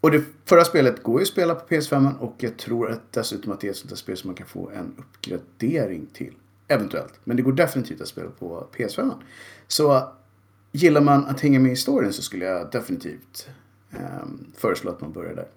och 0.00 0.10
det 0.10 0.22
förra 0.44 0.64
spelet 0.64 1.02
går 1.02 1.20
ju 1.20 1.22
att 1.22 1.28
spela 1.28 1.54
på 1.54 1.74
PS5 1.74 2.18
och 2.18 2.34
jag 2.38 2.56
tror 2.56 2.90
att 2.90 3.12
dessutom 3.12 3.52
att 3.52 3.60
det 3.60 3.66
är 3.66 3.70
ett 3.70 3.76
sånt 3.76 3.90
där 3.90 3.96
spel 3.96 4.16
som 4.16 4.28
man 4.28 4.34
kan 4.34 4.46
få 4.46 4.70
en 4.70 4.94
uppgradering 4.98 6.06
till. 6.12 6.34
Eventuellt. 6.68 7.20
Men 7.24 7.36
det 7.36 7.42
går 7.42 7.52
definitivt 7.52 8.00
att 8.00 8.08
spela 8.08 8.30
på 8.30 8.68
PS5. 8.76 9.12
Så 9.68 10.12
gillar 10.72 11.00
man 11.00 11.24
att 11.24 11.40
hänga 11.40 11.60
med 11.60 11.66
i 11.66 11.70
historien 11.70 12.12
så 12.12 12.22
skulle 12.22 12.44
jag 12.44 12.70
definitivt 12.70 13.48
ehm, 13.90 14.46
föreslå 14.56 14.90
att 14.90 15.00
man 15.00 15.12
börjar 15.12 15.34
där. 15.34 15.48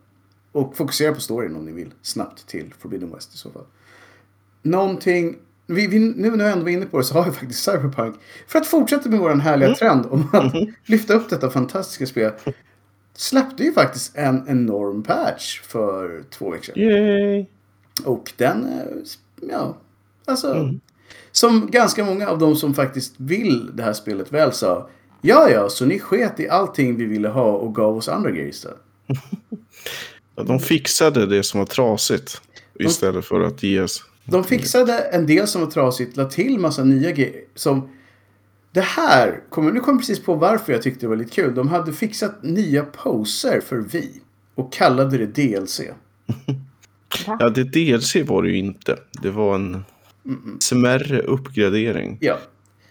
Och 0.51 0.77
fokusera 0.77 1.13
på 1.13 1.21
storyn 1.21 1.55
om 1.55 1.65
ni 1.65 1.71
vill. 1.71 1.93
Snabbt 2.01 2.47
till 2.47 2.73
Forbidden 2.79 3.13
West 3.13 3.33
i 3.33 3.37
så 3.37 3.51
fall. 3.51 3.65
Någonting... 4.61 5.37
Vi, 5.69 5.87
vi, 5.87 5.99
nu 5.99 6.31
när 6.31 6.43
jag 6.43 6.51
ändå 6.53 6.63
var 6.63 6.71
inne 6.71 6.85
på 6.85 6.97
det 6.97 7.03
så 7.03 7.13
har 7.13 7.25
vi 7.25 7.31
faktiskt 7.31 7.63
Cyberpunk. 7.63 8.15
För 8.47 8.59
att 8.59 8.67
fortsätta 8.67 9.09
med 9.09 9.19
vår 9.19 9.35
härliga 9.35 9.75
trend 9.75 10.05
om 10.05 10.29
att 10.33 10.53
lyfta 10.85 11.13
upp 11.13 11.29
detta 11.29 11.49
fantastiska 11.49 12.05
spel. 12.05 12.31
Släppte 13.13 13.63
ju 13.63 13.73
faktiskt 13.73 14.17
en 14.17 14.45
enorm 14.47 15.03
patch 15.03 15.61
för 15.61 16.23
två 16.29 16.49
veckor 16.49 16.63
sedan. 16.63 16.83
Yay! 16.83 17.45
Och 18.05 18.33
den, 18.37 18.63
eh, 18.65 19.49
ja, 19.49 19.77
alltså. 20.25 20.73
Som 21.31 21.71
ganska 21.71 22.03
många 22.03 22.27
av 22.27 22.39
de 22.39 22.55
som 22.55 22.73
faktiskt 22.73 23.13
vill 23.17 23.71
det 23.73 23.83
här 23.83 23.93
spelet 23.93 24.31
väl 24.31 24.53
sa. 24.53 24.89
Ja, 25.21 25.49
ja, 25.49 25.69
så 25.69 25.85
ni 25.85 25.99
sket 25.99 26.39
i 26.39 26.49
allting 26.49 26.95
vi 26.95 27.05
ville 27.05 27.27
ha 27.27 27.51
och 27.51 27.75
gav 27.75 27.97
oss 27.97 28.09
andra 28.09 28.31
grejer 28.31 28.49
istället. 28.49 28.81
De 30.45 30.59
fixade 30.59 31.25
det 31.25 31.43
som 31.43 31.59
var 31.59 31.65
trasigt 31.65 32.41
istället 32.79 33.25
för 33.25 33.41
att 33.41 33.63
ge 33.63 33.81
oss... 33.81 34.05
De 34.25 34.43
fixade 34.43 34.93
en 34.93 35.27
del 35.27 35.47
som 35.47 35.61
var 35.61 35.71
trasigt, 35.71 36.17
la 36.17 36.25
till 36.25 36.59
massa 36.59 36.83
nya 36.83 37.11
grejer. 37.11 37.41
Som 37.55 37.89
det 38.71 38.81
här, 38.81 39.43
kommer, 39.49 39.71
nu 39.71 39.79
kom 39.79 39.93
jag 39.93 39.99
precis 39.99 40.23
på 40.23 40.35
varför 40.35 40.73
jag 40.73 40.81
tyckte 40.81 41.05
det 41.05 41.09
var 41.09 41.15
lite 41.15 41.31
kul. 41.31 41.55
De 41.55 41.67
hade 41.67 41.93
fixat 41.93 42.43
nya 42.43 42.83
poser 42.83 43.61
för 43.61 43.77
Vi. 43.77 44.21
Och 44.55 44.73
kallade 44.73 45.17
det 45.17 45.25
DLC. 45.25 45.81
Ja, 47.39 47.49
det 47.49 47.63
DLC 47.63 48.15
var 48.15 48.43
det 48.43 48.49
ju 48.49 48.57
inte. 48.57 48.99
Det 49.21 49.29
var 49.29 49.55
en 49.55 49.83
smärre 50.59 51.21
uppgradering. 51.21 52.17
Ja. 52.21 52.37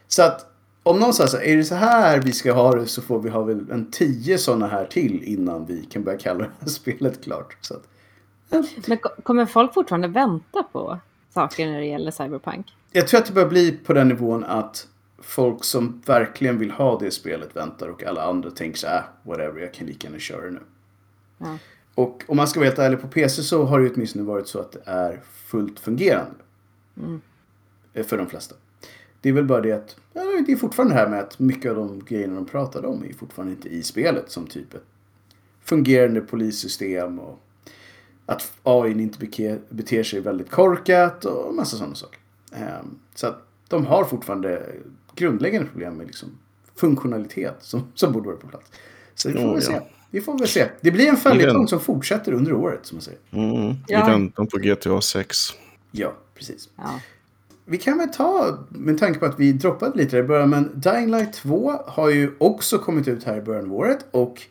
Så 0.08 0.22
att 0.22 0.46
om 0.90 0.98
någon 1.00 1.14
säger 1.14 1.28
så 1.28 1.36
här, 1.36 1.44
är 1.44 1.56
det 1.56 1.64
så 1.64 1.74
här 1.74 2.20
vi 2.20 2.32
ska 2.32 2.52
ha 2.52 2.74
det 2.74 2.86
så 2.86 3.02
får 3.02 3.20
vi 3.20 3.30
ha 3.30 3.42
väl 3.42 3.70
en 3.70 3.90
tio 3.90 4.38
sådana 4.38 4.66
här 4.66 4.84
till 4.86 5.22
innan 5.22 5.66
vi 5.66 5.82
kan 5.84 6.04
börja 6.04 6.18
kalla 6.18 6.38
det 6.38 6.50
här 6.60 6.68
spelet 6.68 7.24
klart. 7.24 7.56
Så 7.60 7.74
att, 7.74 7.82
Men 8.86 8.98
ko- 8.98 9.22
kommer 9.22 9.46
folk 9.46 9.74
fortfarande 9.74 10.08
vänta 10.08 10.62
på 10.62 10.98
saker 11.34 11.66
när 11.66 11.80
det 11.80 11.86
gäller 11.86 12.10
Cyberpunk? 12.10 12.72
jag 12.92 13.08
tror 13.08 13.20
att 13.20 13.26
det 13.26 13.32
börjar 13.32 13.48
bli 13.48 13.72
på 13.72 13.92
den 13.92 14.08
nivån 14.08 14.44
att 14.44 14.88
folk 15.18 15.64
som 15.64 16.02
verkligen 16.06 16.58
vill 16.58 16.70
ha 16.70 16.98
det 16.98 17.10
spelet 17.10 17.56
väntar 17.56 17.88
och 17.88 18.04
alla 18.04 18.22
andra 18.22 18.50
tänker 18.50 18.78
så 18.78 18.86
här, 18.86 18.98
ah, 18.98 19.04
whatever, 19.30 19.60
jag 19.60 19.74
kan 19.74 19.86
lika 19.86 20.06
gärna 20.06 20.18
köra 20.18 20.44
det 20.44 20.50
nu. 20.50 20.60
Ja. 21.38 21.58
Och 21.94 22.22
om 22.26 22.36
man 22.36 22.48
ska 22.48 22.60
vara 22.60 22.68
helt 22.68 22.78
ärlig 22.78 23.00
på 23.00 23.08
PC 23.08 23.42
så 23.42 23.64
har 23.64 23.78
det 23.80 23.86
ju 23.86 23.92
åtminstone 23.94 24.24
varit 24.24 24.48
så 24.48 24.58
att 24.60 24.72
det 24.72 24.82
är 24.84 25.20
fullt 25.46 25.80
fungerande. 25.80 26.34
Eh, 27.94 28.06
För 28.06 28.16
de 28.18 28.26
flesta. 28.26 28.54
Det 29.20 29.28
är 29.28 29.32
väl 29.32 29.44
bara 29.44 29.60
det 29.60 29.72
att 29.72 29.96
ja, 30.12 30.22
det 30.46 30.52
är 30.52 30.56
fortfarande 30.56 30.94
det 30.94 31.00
här 31.00 31.08
med 31.08 31.20
att 31.20 31.38
mycket 31.38 31.70
av 31.70 31.76
de 31.76 32.04
grejerna 32.04 32.34
de 32.34 32.46
pratade 32.46 32.86
om 32.88 33.04
är 33.04 33.12
fortfarande 33.12 33.52
inte 33.54 33.68
i 33.68 33.82
spelet. 33.82 34.30
Som 34.30 34.46
typ 34.46 34.74
ett 34.74 34.84
fungerande 35.64 36.20
polissystem 36.20 37.18
och 37.18 37.40
att 38.26 38.52
AI 38.62 38.90
inte 39.02 39.18
beke, 39.18 39.58
beter 39.68 40.02
sig 40.02 40.20
väldigt 40.20 40.50
korkat 40.50 41.24
och 41.24 41.54
massa 41.54 41.76
sådana 41.76 41.94
saker. 41.94 42.18
Ehm, 42.52 42.98
så 43.14 43.26
att 43.26 43.42
de 43.68 43.86
har 43.86 44.04
fortfarande 44.04 44.66
grundläggande 45.14 45.68
problem 45.68 45.94
med 45.96 46.06
liksom 46.06 46.28
funktionalitet 46.74 47.54
som, 47.60 47.92
som 47.94 48.12
borde 48.12 48.26
vara 48.26 48.36
på 48.36 48.48
plats. 48.48 48.70
Så 49.14 49.28
vi 49.28 49.34
får 49.34 49.42
Oh, 49.48 49.54
ja. 49.54 49.60
se. 49.60 49.80
Vi 50.10 50.20
får 50.20 50.38
väl 50.38 50.48
se. 50.48 50.68
Det 50.80 50.90
blir 50.90 51.08
en 51.08 51.16
följetong 51.16 51.68
som 51.68 51.80
fortsätter 51.80 52.32
under 52.32 52.52
året 52.52 52.86
som 52.86 52.96
man 52.96 53.02
säger. 53.02 53.18
Mm, 53.30 53.74
Ja. 53.86 54.08
I 54.08 54.10
väntan 54.10 54.46
på 54.46 54.58
GTA 54.58 55.00
6. 55.00 55.36
Ja, 55.90 56.14
precis. 56.34 56.68
Ja. 56.76 57.00
Vi 57.68 57.78
kan 57.78 57.98
väl 57.98 58.08
ta, 58.08 58.58
med 58.68 58.98
tanke 58.98 59.18
på 59.18 59.26
att 59.26 59.40
vi 59.40 59.52
droppade 59.52 59.98
lite 59.98 60.16
där 60.16 60.24
i 60.24 60.26
början, 60.26 60.50
men 60.50 60.80
Dying 60.80 61.10
Light 61.10 61.32
2 61.32 61.72
har 61.86 62.10
ju 62.10 62.36
också 62.38 62.78
kommit 62.78 63.08
ut 63.08 63.24
här 63.24 63.38
i 63.38 63.42
början 63.42 63.64
av 63.64 63.72
året 63.74 64.06
och 64.10 64.42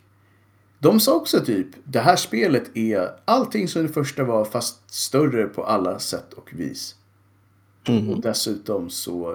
de 0.80 1.00
sa 1.00 1.16
också 1.16 1.40
typ, 1.46 1.68
det 1.84 2.00
här 2.00 2.16
spelet 2.16 2.78
är 2.78 3.10
allting 3.26 3.68
som 3.68 3.84
det 3.84 3.90
första 3.90 4.24
var 4.24 4.46
fast 4.46 4.94
större 4.94 5.48
på 5.48 5.64
alla 5.64 6.00
sätt 6.00 6.34
och 6.34 6.54
vis. 6.54 6.96
Och 8.06 8.22
dessutom 8.22 8.90
så 8.90 9.32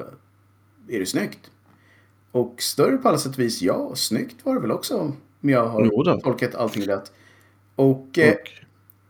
är 0.88 0.98
det 0.98 1.06
snyggt. 1.06 1.50
Och 2.32 2.62
större 2.62 2.96
på 2.96 3.08
alla 3.08 3.18
sätt 3.18 3.32
och 3.32 3.38
vis, 3.38 3.62
ja, 3.62 3.94
snyggt 3.94 4.36
var 4.46 4.54
det 4.54 4.60
väl 4.60 4.70
också 4.72 4.98
om 5.42 5.48
jag 5.50 5.66
har 5.66 5.90
tolkat 6.20 6.54
allting 6.54 6.82
rätt. 6.88 7.12
Och, 7.74 8.18
eh, 8.18 8.34
Och, 8.34 8.48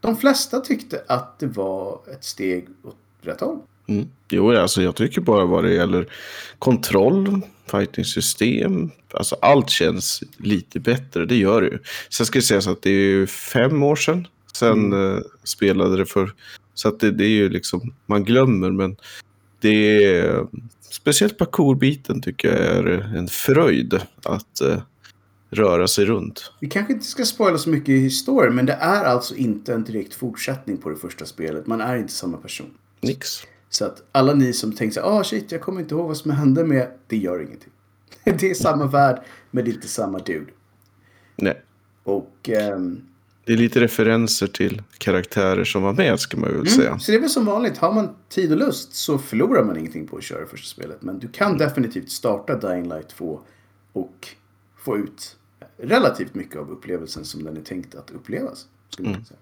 de 0.00 0.16
flesta 0.16 0.60
tyckte 0.60 1.04
att 1.08 1.38
det 1.38 1.46
var 1.46 2.00
ett 2.12 2.24
steg 2.24 2.68
åt 2.82 2.96
rätt 3.20 3.40
håll. 3.40 3.60
Mm, 3.90 4.08
jo, 4.28 4.56
alltså 4.56 4.82
jag 4.82 4.96
tycker 4.96 5.20
bara 5.20 5.44
vad 5.44 5.64
det 5.64 5.72
gäller 5.72 6.06
kontroll, 6.58 7.40
fighting-system, 7.70 8.90
alltså 9.14 9.36
allt 9.42 9.70
känns 9.70 10.22
lite 10.36 10.80
bättre, 10.80 11.26
det 11.26 11.36
gör 11.36 11.62
det 11.62 11.68
ju. 11.68 11.78
Sen 12.10 12.26
ska 12.26 12.38
det 12.38 12.42
sägas 12.42 12.66
att 12.66 12.82
det 12.82 12.90
är 12.90 13.08
ju 13.08 13.26
fem 13.26 13.82
år 13.82 13.96
sedan, 13.96 14.26
sen 14.52 14.92
eh, 14.92 15.18
spelade 15.44 15.96
det 15.96 16.06
för, 16.06 16.34
så 16.74 16.88
att 16.88 17.00
det, 17.00 17.10
det 17.10 17.24
är 17.24 17.28
ju 17.28 17.48
liksom, 17.48 17.94
man 18.06 18.24
glömmer, 18.24 18.70
men 18.70 18.96
det 19.60 20.04
är, 20.04 20.46
speciellt 20.90 21.38
parkourbiten 21.38 22.22
tycker 22.22 22.48
jag 22.48 22.58
är 22.58 23.16
en 23.16 23.28
fröjd 23.28 24.00
att 24.22 24.60
eh, 24.60 24.82
röra 25.50 25.88
sig 25.88 26.04
runt. 26.04 26.52
Vi 26.60 26.68
kanske 26.68 26.92
inte 26.92 27.06
ska 27.06 27.24
spoila 27.24 27.58
så 27.58 27.70
mycket 27.70 27.88
i 27.88 27.98
historien, 27.98 28.54
men 28.54 28.66
det 28.66 28.72
är 28.72 29.04
alltså 29.04 29.34
inte 29.34 29.74
en 29.74 29.84
direkt 29.84 30.14
fortsättning 30.14 30.76
på 30.76 30.90
det 30.90 30.96
första 30.96 31.24
spelet. 31.24 31.66
Man 31.66 31.80
är 31.80 31.96
inte 31.96 32.12
samma 32.12 32.36
person. 32.36 32.70
Nix. 33.00 33.42
Så 33.70 33.84
att 33.84 34.02
alla 34.12 34.34
ni 34.34 34.52
som 34.52 34.72
tänker 34.72 34.94
så 34.94 35.00
ah 35.00 35.24
shit, 35.24 35.52
jag 35.52 35.60
kommer 35.60 35.80
inte 35.80 35.94
ihåg 35.94 36.08
vad 36.08 36.16
som 36.16 36.30
hände 36.30 36.64
med, 36.64 36.88
det 37.06 37.16
gör 37.16 37.42
ingenting. 37.42 37.72
Det 38.24 38.50
är 38.50 38.54
samma 38.54 38.86
värld, 38.86 39.22
men 39.50 39.64
det 39.64 39.70
är 39.70 39.74
inte 39.74 39.88
samma 39.88 40.18
dude. 40.18 40.52
Nej. 41.36 41.62
Och 42.02 42.48
ehm, 42.48 43.00
Det 43.44 43.52
är 43.52 43.56
lite 43.56 43.80
referenser 43.80 44.46
till 44.46 44.82
karaktärer 44.98 45.64
som 45.64 45.82
var 45.82 45.92
med, 45.92 46.20
ska 46.20 46.36
man 46.36 46.52
väl 46.52 46.68
säga. 46.68 46.88
Mm, 46.88 47.00
så 47.00 47.12
det 47.12 47.18
är 47.18 47.20
väl 47.20 47.30
som 47.30 47.44
vanligt, 47.44 47.78
har 47.78 47.92
man 47.92 48.08
tid 48.28 48.52
och 48.52 48.58
lust 48.58 48.94
så 48.94 49.18
förlorar 49.18 49.64
man 49.64 49.76
ingenting 49.76 50.06
på 50.06 50.16
att 50.16 50.22
köra 50.22 50.46
första 50.46 50.66
spelet. 50.74 51.02
Men 51.02 51.18
du 51.18 51.28
kan 51.28 51.58
definitivt 51.58 52.10
starta 52.10 52.56
Dying 52.56 52.88
Light 52.88 53.08
2 53.08 53.40
och 53.92 54.28
få 54.76 54.98
ut 54.98 55.36
relativt 55.76 56.34
mycket 56.34 56.56
av 56.56 56.70
upplevelsen 56.70 57.24
som 57.24 57.44
den 57.44 57.56
är 57.56 57.60
tänkt 57.62 57.94
att 57.94 58.10
upplevas. 58.10 58.66
Skulle 58.88 59.08
man 59.10 59.24
säga. 59.24 59.38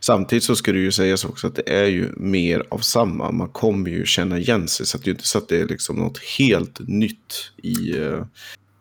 Samtidigt 0.00 0.44
så 0.44 0.56
ska 0.56 0.72
det 0.72 0.78
ju 0.78 0.92
sägas 0.92 1.24
också 1.24 1.46
att 1.46 1.54
det 1.54 1.68
är 1.80 1.84
ju 1.86 2.12
mer 2.16 2.66
av 2.68 2.78
samma. 2.78 3.30
Man 3.32 3.48
kommer 3.48 3.90
ju 3.90 4.04
känna 4.06 4.38
igen 4.38 4.68
sig. 4.68 4.86
Så 4.86 4.96
att 4.96 5.04
det 5.04 5.10
är 5.10 5.12
inte 5.12 5.26
så 5.26 5.38
att 5.38 5.48
det 5.48 5.60
är 5.60 5.66
liksom 5.66 5.96
något 5.96 6.18
helt 6.38 6.80
nytt 6.88 7.34
i... 7.56 7.98
eh, 7.98 8.24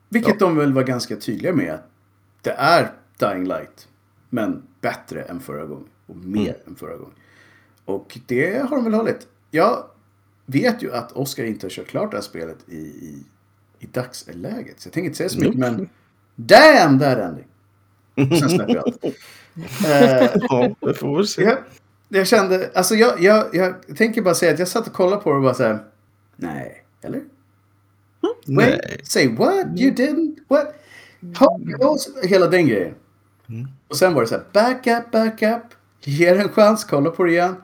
Vilket 0.10 0.40
de 0.40 0.58
väl 0.58 0.74
var 0.74 0.84
ganska 0.84 1.16
tydliga 1.16 1.54
med. 1.54 1.80
Det 2.42 2.52
är 2.52 2.92
Dying 3.20 3.48
Light, 3.48 3.88
men 4.30 4.62
bättre 4.82 5.22
än 5.22 5.40
förra 5.40 5.66
gången. 5.66 5.88
Och 6.08 6.16
mer 6.16 6.58
än 6.68 6.76
förra 6.76 6.96
gången. 6.98 7.14
Och 7.86 8.20
det 8.26 8.58
har 8.70 8.76
de 8.76 8.84
väl 8.84 8.94
hållit. 8.94 9.28
Jag 9.52 9.86
vet 10.46 10.84
ju 10.84 10.94
att 10.94 11.12
Oscar 11.12 11.44
inte 11.44 11.66
har 11.66 11.70
kört 11.72 11.88
klart 11.88 12.12
det 12.12 12.18
här 12.18 12.22
spelet 12.22 12.58
i, 12.68 12.76
i, 12.76 13.24
i 13.80 13.86
dagsläget. 13.86 14.80
Så 14.80 14.88
jag 14.88 14.94
tänker 14.94 15.06
inte 15.06 15.18
säga 15.18 15.30
så 15.30 15.40
mycket, 15.40 15.56
men 15.60 15.90
damn 16.36 17.00
that 17.00 17.18
ending. 17.18 17.46
Sen 18.40 18.50
släpper 18.50 18.76
jag 18.76 18.84
allt. 18.88 19.04
Eh, 19.56 20.30
Ja, 20.50 20.76
det 20.80 20.94
får 20.94 21.18
vi 21.18 21.28
se. 21.28 21.42
jag, 21.42 21.58
jag 22.10 22.28
kände, 22.28 22.72
alltså 22.76 22.96
jag, 22.96 23.24
jag, 23.24 23.46
jag 23.56 23.76
tänker 23.98 24.22
bara 24.22 24.36
säga 24.36 24.54
att 24.54 24.60
jag 24.60 24.68
satt 24.68 24.88
och 24.88 24.94
kollade 24.94 25.22
på 25.22 25.30
det 25.30 25.36
och 25.36 25.42
bara 25.42 25.54
så 25.54 25.64
här, 25.64 25.80
nej, 26.36 26.84
eller? 27.02 27.22
Wait, 28.48 28.80
Nej. 28.84 29.00
say 29.04 29.36
what? 29.36 29.66
You 29.80 29.92
didn't? 29.94 30.36
What? 30.48 30.76
How, 31.36 31.98
hela 32.24 32.48
den 32.48 32.68
grejen. 32.68 32.96
Och 33.88 33.98
sen 33.98 34.14
var 34.14 34.22
det 34.22 34.28
så 34.28 34.36
här, 34.36 34.44
back 34.54 34.88
up, 34.88 35.12
back 35.12 35.42
up. 35.42 35.64
Ge 36.02 36.28
en 36.28 36.50
chans, 36.50 36.84
kolla 36.84 37.10
på 37.10 37.24
det 37.24 37.32
igen. 37.32 37.56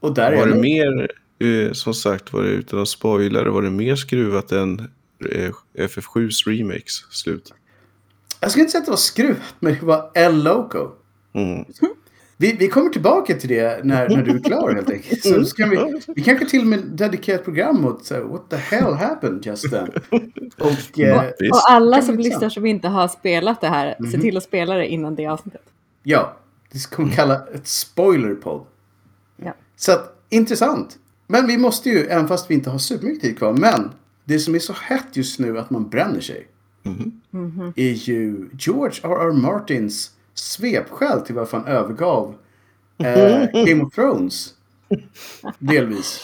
Och 0.00 0.14
där 0.14 0.36
Var 0.36 0.42
är 0.42 0.46
det 0.46 0.54
det. 0.54 0.60
mer, 0.60 1.10
eh, 1.66 1.72
som 1.72 1.94
sagt, 1.94 2.32
var 2.32 2.42
det 2.42 2.48
utan 2.48 2.78
att 2.82 2.88
spoila, 2.88 3.50
var 3.50 3.62
det 3.62 3.70
mer 3.70 3.96
skruvat 3.96 4.52
än 4.52 4.80
eh, 5.30 5.50
FF7s 5.78 6.46
remakes 6.46 6.94
slut? 7.10 7.52
Jag 8.40 8.50
skulle 8.50 8.60
inte 8.62 8.72
säga 8.72 8.80
att 8.80 8.84
det 8.86 8.90
var 8.92 8.96
skruvat, 8.96 9.54
men 9.60 9.74
det 9.80 9.86
var 9.86 10.10
El 10.14 10.42
Loco. 10.42 10.90
Mm. 11.32 11.64
Vi, 12.36 12.52
vi 12.52 12.68
kommer 12.68 12.90
tillbaka 12.90 13.34
till 13.34 13.48
det 13.48 13.84
när, 13.84 14.08
när 14.08 14.22
du 14.22 14.36
är 14.36 14.42
klar 14.42 14.74
helt 14.74 14.90
enkelt. 14.92 15.22
Så 15.22 15.44
ska 15.44 15.66
vi, 15.66 16.00
vi 16.16 16.22
kanske 16.22 16.46
till 16.46 16.60
och 16.60 16.66
med 16.66 16.80
dedikerar 16.84 17.38
ett 17.38 17.44
program 17.44 17.84
åt 17.84 18.04
så 18.04 18.24
what 18.24 18.50
the 18.50 18.56
hell 18.56 18.94
happened 18.94 19.46
just 19.46 19.70
then. 19.70 19.88
Och, 20.58 21.00
eh. 21.00 21.18
Och 21.52 21.70
alla 21.70 22.02
som 22.02 22.18
lyssnar 22.18 22.48
som 22.48 22.66
inte 22.66 22.88
har 22.88 23.08
spelat 23.08 23.60
det 23.60 23.68
här, 23.68 23.96
se 24.12 24.18
till 24.18 24.36
att 24.36 24.42
spela 24.42 24.74
det 24.74 24.86
innan 24.86 25.14
det 25.14 25.26
avsnittet. 25.26 25.62
ja, 26.02 26.36
det 26.72 26.90
kommer 26.90 27.08
vi 27.08 27.14
kalla 27.14 27.46
ett 27.54 27.66
spoilerpodd. 27.66 28.66
Ja. 29.36 29.54
Så 29.76 29.92
att, 29.92 30.26
intressant. 30.30 30.98
Men 31.26 31.46
vi 31.46 31.58
måste 31.58 31.90
ju, 31.90 31.98
även 31.98 32.28
fast 32.28 32.50
vi 32.50 32.54
inte 32.54 32.70
har 32.70 32.78
supermycket 32.78 33.22
tid 33.22 33.38
kvar, 33.38 33.52
men 33.52 33.90
det 34.24 34.38
som 34.38 34.54
är 34.54 34.58
så 34.58 34.72
hett 34.72 35.08
just 35.12 35.38
nu 35.38 35.58
att 35.58 35.70
man 35.70 35.88
bränner 35.88 36.20
sig. 36.20 36.48
Är 37.76 37.92
ju 37.92 38.48
George 38.58 39.00
R.R. 39.02 39.32
Martins 39.32 40.10
svepskäl 40.34 41.20
till 41.20 41.34
varför 41.34 41.58
han 41.58 41.66
övergav 41.66 42.34
eh, 42.98 43.46
Game 43.66 43.82
of 43.82 43.94
Thrones. 43.94 44.54
Delvis. 45.58 46.22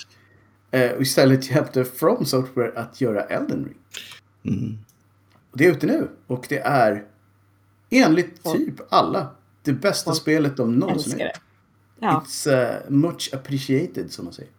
Eh, 0.71 0.91
och 0.91 1.03
istället 1.03 1.51
hjälpte 1.51 1.85
From 1.85 2.25
Software 2.25 2.73
att 2.77 3.01
göra 3.01 3.23
Elden 3.23 3.65
Ring. 3.65 4.79
Och 5.51 5.59
det 5.59 5.67
är 5.67 5.71
ute 5.71 5.87
nu. 5.87 6.09
Och 6.27 6.47
det 6.49 6.59
är 6.59 7.05
enligt 7.91 8.45
typ 8.45 8.75
alla 8.89 9.31
det 9.63 9.73
bästa 9.73 10.15
spelet 10.15 10.57
de 10.57 10.75
någonsin 10.75 11.19
gjort. 11.19 11.41
Ja, 12.01 12.25
It's 12.27 12.49
uh, 12.49 12.91
much 12.91 13.31
appreciated 13.33 14.13
som 14.13 14.25
man 14.25 14.35
säger. 14.35 14.53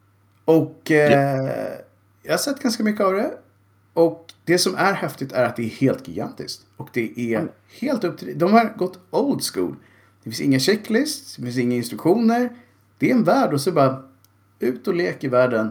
Och 0.45 0.91
eh, 0.91 1.77
jag 2.23 2.33
har 2.33 2.37
sett 2.37 2.59
ganska 2.59 2.83
mycket 2.83 3.01
av 3.01 3.13
det. 3.13 3.31
Och 3.99 4.33
det 4.45 4.57
som 4.57 4.75
är 4.75 4.93
häftigt 4.93 5.31
är 5.31 5.45
att 5.45 5.55
det 5.55 5.63
är 5.63 5.69
helt 5.69 6.07
gigantiskt. 6.07 6.61
Och 6.77 6.89
det 6.93 7.33
är 7.33 7.47
helt 7.79 8.03
upp 8.03 8.17
till... 8.17 8.39
De 8.39 8.53
har 8.53 8.77
gått 8.77 8.99
old 9.09 9.43
school. 9.53 9.75
Det 10.23 10.29
finns 10.29 10.41
inga 10.41 10.59
checklists, 10.59 11.35
det 11.35 11.43
finns 11.43 11.57
inga 11.57 11.75
instruktioner. 11.75 12.49
Det 12.97 13.09
är 13.09 13.15
en 13.15 13.23
värld 13.23 13.53
och 13.53 13.61
så 13.61 13.71
bara 13.71 14.03
ut 14.59 14.87
och 14.87 14.95
lek 14.95 15.23
i 15.23 15.27
världen. 15.27 15.69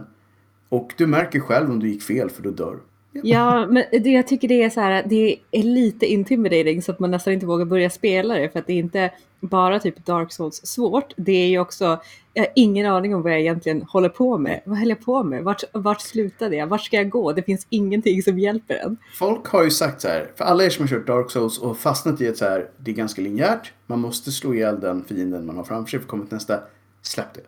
Och 0.69 0.93
du 0.97 1.07
märker 1.07 1.39
själv 1.39 1.69
om 1.69 1.79
du 1.79 1.89
gick 1.89 2.01
fel 2.01 2.29
för 2.29 2.43
då 2.43 2.51
dör 2.51 2.79
du. 3.11 3.21
ja 3.23 3.67
men 3.67 3.83
det, 3.91 4.09
jag 4.09 4.27
tycker 4.27 4.47
det 4.47 4.63
är 4.63 4.69
så 4.69 4.81
här, 4.81 5.03
det 5.05 5.39
är 5.51 5.63
lite 5.63 6.05
intimidating 6.05 6.81
så 6.81 6.91
att 6.91 6.99
man 6.99 7.11
nästan 7.11 7.33
inte 7.33 7.45
vågar 7.45 7.65
börja 7.65 7.89
spela 7.89 8.33
det 8.33 8.49
för 8.49 8.59
att 8.59 8.67
det 8.67 8.73
är 8.73 8.77
inte 8.77 9.11
bara 9.39 9.79
typ 9.79 10.05
Dark 10.05 10.31
Souls 10.31 10.65
svårt. 10.65 11.13
Det 11.17 11.31
är 11.31 11.47
ju 11.47 11.59
också, 11.59 12.01
jag 12.33 12.43
har 12.43 12.51
ingen 12.55 12.85
aning 12.85 13.15
om 13.15 13.21
vad 13.21 13.31
jag 13.31 13.39
egentligen 13.39 13.81
håller 13.81 14.09
på 14.09 14.37
med. 14.37 14.61
Vad 14.65 14.77
höll 14.77 14.89
jag 14.89 15.05
på 15.05 15.23
med? 15.23 15.43
Vart, 15.43 15.63
vart 15.73 16.01
slutade 16.01 16.55
jag? 16.55 16.67
Vart 16.67 16.81
ska 16.81 16.97
jag 16.97 17.09
gå? 17.09 17.31
Det 17.31 17.43
finns 17.43 17.67
ingenting 17.69 18.23
som 18.23 18.39
hjälper 18.39 18.75
en. 18.75 18.97
Folk 19.15 19.47
har 19.47 19.63
ju 19.63 19.71
sagt 19.71 20.01
så 20.01 20.07
här, 20.07 20.31
för 20.35 20.45
alla 20.45 20.63
er 20.63 20.69
som 20.69 20.83
har 20.83 20.89
kört 20.89 21.07
Dark 21.07 21.31
Souls 21.31 21.57
och 21.57 21.77
fastnat 21.77 22.21
i 22.21 22.27
att 22.27 22.37
så 22.37 22.45
här, 22.45 22.69
det 22.77 22.91
är 22.91 22.95
ganska 22.95 23.21
linjärt. 23.21 23.73
Man 23.87 23.99
måste 23.99 24.31
slå 24.31 24.53
ihjäl 24.53 24.79
den 24.79 25.03
fienden 25.03 25.45
man 25.45 25.57
har 25.57 25.63
framför 25.63 25.89
sig 25.89 25.99
för 25.99 26.05
att 26.05 26.09
komma 26.09 26.25
till 26.25 26.33
nästa. 26.33 26.59
Släpp 27.01 27.33
det. 27.33 27.41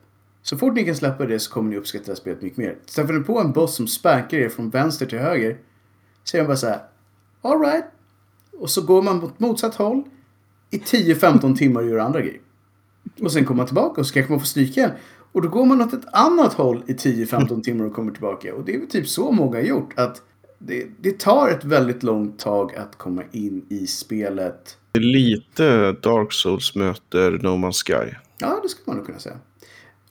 Så 0.43 0.58
fort 0.58 0.73
ni 0.73 0.86
kan 0.86 0.95
släppa 0.95 1.25
det 1.25 1.39
så 1.39 1.51
kommer 1.51 1.69
ni 1.69 1.77
uppskatta 1.77 2.06
det 2.06 2.12
här 2.12 2.15
spelet 2.15 2.41
mycket 2.41 2.58
mer. 2.58 2.77
Träffar 2.95 3.13
ni 3.13 3.23
på 3.23 3.39
en 3.39 3.51
boss 3.51 3.75
som 3.75 3.88
spankar 3.88 4.38
er 4.38 4.49
från 4.49 4.69
vänster 4.69 5.06
till 5.06 5.19
höger. 5.19 5.58
Säger 6.23 6.43
man 6.43 6.47
bara 6.47 6.58
så 6.58 6.67
här, 6.67 6.80
alright. 7.41 7.86
Och 8.60 8.69
så 8.69 8.82
går 8.82 9.01
man 9.01 9.17
mot 9.17 9.39
motsatt 9.39 9.75
håll 9.75 10.04
i 10.71 10.77
10-15 10.77 11.55
timmar 11.55 11.81
och 11.81 11.88
gör 11.88 11.97
andra 11.97 12.21
grejer. 12.21 12.41
Och 13.21 13.31
sen 13.31 13.45
kommer 13.45 13.57
man 13.57 13.65
tillbaka 13.65 14.01
och 14.01 14.07
så 14.07 14.13
kanske 14.13 14.31
man 14.31 14.39
får 14.39 14.47
stryka 14.47 14.79
igen. 14.79 14.91
Och 15.31 15.41
då 15.41 15.47
går 15.49 15.65
man 15.65 15.81
åt 15.81 15.93
ett 15.93 16.05
annat 16.13 16.53
håll 16.53 16.84
i 16.88 16.93
10-15 16.93 17.62
timmar 17.63 17.86
och 17.86 17.93
kommer 17.93 18.12
tillbaka. 18.12 18.55
Och 18.55 18.65
det 18.65 18.75
är 18.75 18.79
väl 18.79 18.89
typ 18.89 19.07
så 19.07 19.31
många 19.31 19.57
har 19.57 19.63
gjort. 19.63 19.93
Att 19.95 20.21
det, 20.60 20.88
det 20.99 21.19
tar 21.19 21.49
ett 21.49 21.63
väldigt 21.65 22.03
långt 22.03 22.39
tag 22.39 22.75
att 22.75 22.97
komma 22.97 23.23
in 23.31 23.65
i 23.69 23.88
spelet. 23.88 24.77
Det 24.91 24.99
är 24.99 25.03
lite 25.03 25.91
Dark 25.91 26.34
Souls 26.34 26.75
möter 26.75 27.31
No 27.31 27.47
Man's 27.47 27.84
Sky. 27.86 28.15
Ja, 28.38 28.60
det 28.63 28.69
skulle 28.69 28.84
man 28.86 28.97
nog 28.97 29.05
kunna 29.05 29.19
säga. 29.19 29.38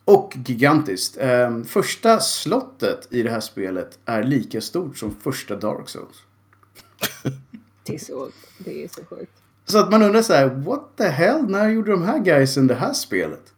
Och 0.04 0.36
gigantiskt. 0.46 1.16
Ehm, 1.20 1.64
första 1.64 2.20
slottet 2.20 3.08
i 3.10 3.22
det 3.22 3.30
här 3.30 3.40
spelet 3.40 3.98
är 4.04 4.22
lika 4.22 4.60
stort 4.60 4.98
som 4.98 5.14
första 5.14 5.56
Dark 5.56 5.88
Souls. 5.88 6.22
Det 7.84 7.94
är 7.94 7.98
så, 7.98 8.28
det 8.58 8.84
är 8.84 8.88
så 8.88 9.04
sjukt. 9.04 9.39
Så 9.70 9.78
att 9.78 9.90
man 9.90 10.02
undrar 10.02 10.22
så 10.22 10.32
här, 10.32 10.48
what 10.48 10.96
the 10.96 11.08
hell, 11.08 11.48
när 11.48 11.68
gjorde 11.68 11.90
de 11.90 12.02
här 12.02 12.18
guysen 12.18 12.66
det 12.66 12.74
här 12.74 12.92
spelet? 12.92 13.52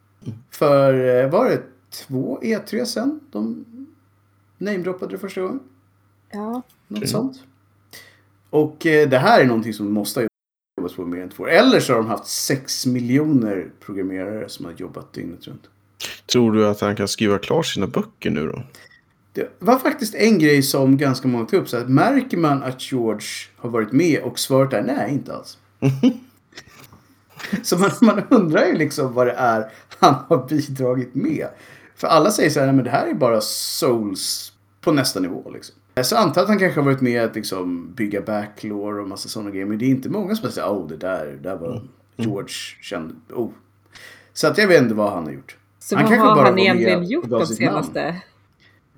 För 0.51 1.23
eh, 1.23 1.29
var 1.29 1.49
det 1.49 1.61
två 1.89 2.39
E3 2.41 2.85
sen 2.85 3.19
de 3.31 3.65
namedroppade 4.57 5.11
det 5.11 5.17
första 5.17 5.41
gången? 5.41 5.59
Ja, 6.31 6.61
Något 6.87 7.09
sånt. 7.09 7.43
Och 8.49 8.85
eh, 8.85 9.09
det 9.09 9.17
här 9.17 9.41
är 9.41 9.45
någonting 9.45 9.73
som 9.73 9.93
måste 9.93 10.19
ha 10.19 10.27
jobbats 10.77 10.95
på 10.95 11.05
mer 11.05 11.21
än 11.21 11.29
två 11.29 11.43
år. 11.43 11.49
Eller 11.49 11.79
så 11.79 11.93
har 11.93 11.97
de 11.97 12.07
haft 12.07 12.27
sex 12.27 12.85
miljoner 12.85 13.71
programmerare 13.79 14.49
som 14.49 14.65
har 14.65 14.73
jobbat 14.77 15.13
dygnet 15.13 15.47
runt. 15.47 15.69
Tror 16.31 16.51
du 16.51 16.67
att 16.67 16.81
han 16.81 16.95
kan 16.95 17.07
skriva 17.07 17.37
klart 17.37 17.65
sina 17.65 17.87
böcker 17.87 18.29
nu 18.29 18.47
då? 18.47 18.63
Det 19.33 19.49
var 19.59 19.79
faktiskt 19.79 20.15
en 20.15 20.39
grej 20.39 20.63
som 20.63 20.97
ganska 20.97 21.27
många 21.27 21.45
tog 21.45 21.59
upp. 21.59 21.69
Så 21.69 21.77
att 21.77 21.89
märker 21.89 22.37
man 22.37 22.63
att 22.63 22.91
George 22.91 23.27
har 23.55 23.69
varit 23.69 23.91
med 23.91 24.21
och 24.21 24.39
svaret 24.39 24.73
är 24.73 24.83
nej, 24.83 25.13
inte 25.13 25.35
alls. 25.35 25.57
så 27.63 27.77
man, 27.77 27.91
man 28.01 28.23
undrar 28.29 28.65
ju 28.65 28.73
liksom 28.73 29.13
vad 29.13 29.27
det 29.27 29.33
är 29.33 29.71
han 29.99 30.15
har 30.27 30.47
bidragit 30.47 31.15
med. 31.15 31.47
För 31.95 32.07
alla 32.07 32.31
säger 32.31 32.49
så 32.49 32.59
här, 32.59 32.67
nej 32.67 32.75
men 32.75 32.85
det 32.85 32.91
här 32.91 33.07
är 33.07 33.13
bara 33.13 33.41
souls 33.41 34.53
på 34.81 34.91
nästa 34.91 35.19
nivå 35.19 35.51
liksom. 35.53 35.75
Så 36.01 36.15
jag 36.15 36.21
antar 36.21 36.41
att 36.41 36.47
han 36.47 36.59
kanske 36.59 36.79
har 36.79 36.85
varit 36.85 37.01
med 37.01 37.23
att 37.23 37.35
liksom 37.35 37.93
bygga 37.93 38.21
backlore 38.21 39.01
och 39.01 39.07
massa 39.07 39.29
sådana 39.29 39.51
grejer. 39.51 39.65
Men 39.65 39.77
det 39.77 39.85
är 39.85 39.89
inte 39.89 40.09
många 40.09 40.35
som 40.35 40.51
säger, 40.51 40.67
oh 40.67 40.87
det 40.87 40.97
där, 40.97 41.25
det 41.25 41.49
där 41.49 41.55
var 41.55 41.81
George 42.15 42.53
känd. 42.81 43.15
Oh. 43.29 43.49
Så 44.33 44.47
att 44.47 44.57
jag 44.57 44.67
vet 44.67 44.81
inte 44.81 44.93
vad 44.93 45.11
han 45.13 45.23
har 45.23 45.31
gjort. 45.31 45.57
så 45.79 45.95
Han 45.95 46.03
vad 46.03 46.11
kanske 46.11 46.27
har 46.27 46.35
bara 46.35 46.49
han 46.49 46.59
egentligen 46.59 47.03
gjort 47.03 47.29
de 47.29 47.45
sitt 47.45 47.59
namn. 47.59 47.83
senaste? 47.83 48.21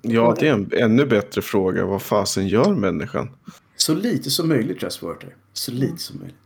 Ja, 0.02 0.36
det 0.40 0.48
är 0.48 0.52
en 0.52 0.70
ännu 0.72 1.06
bättre 1.06 1.42
fråga. 1.42 1.86
Vad 1.86 2.02
fasen 2.02 2.48
gör 2.48 2.74
människan? 2.74 3.30
Så 3.76 3.94
lite 3.94 4.30
som 4.30 4.48
möjligt 4.48 4.82
Russ 4.82 5.02
Werther. 5.02 5.36
Så 5.52 5.72
lite 5.72 5.98
som 5.98 6.18
möjligt. 6.18 6.36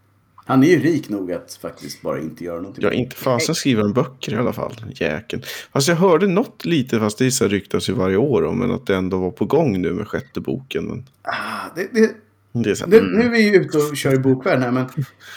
Han 0.51 0.65
är 0.65 0.69
ju 0.69 0.81
rik 0.81 1.09
nog 1.09 1.33
att 1.33 1.59
faktiskt 1.63 2.03
bara 2.03 2.21
inte 2.21 2.45
göra 2.45 2.57
någonting. 2.57 2.85
Ja, 2.85 2.93
inte 2.93 3.17
fasen 3.17 3.55
skriver 3.55 3.83
han 3.83 3.93
böcker 3.93 4.33
i 4.33 4.37
alla 4.37 4.53
fall. 4.53 4.73
Jäkeln. 4.95 5.43
Fast 5.73 5.89
jag 5.89 5.97
hörde 5.97 6.27
något 6.27 6.65
lite, 6.65 6.99
fast 6.99 7.19
det 7.19 7.31
så 7.31 7.49
ryktas 7.49 7.89
ju 7.89 7.93
varje 7.93 8.17
år 8.17 8.45
om, 8.45 8.59
men 8.59 8.71
att 8.71 8.87
det 8.87 8.97
ändå 8.97 9.19
var 9.19 9.31
på 9.31 9.45
gång 9.45 9.81
nu 9.83 9.93
med 9.93 10.09
sjätte 10.09 10.41
boken. 10.41 10.85
Men... 10.85 11.05
Ah, 11.23 11.75
det, 11.77 11.89
det, 11.93 12.11
Det 12.53 12.71
är 12.71 12.75
så, 12.75 12.87
Nu, 12.87 13.01
nu 13.01 13.23
är 13.23 13.31
vi 13.31 13.51
ju 13.51 13.57
ute 13.57 13.79
och 13.79 13.97
kör 13.97 14.15
i 14.15 14.19
bokvärlden 14.19 14.63
här, 14.63 14.71
men 14.71 14.87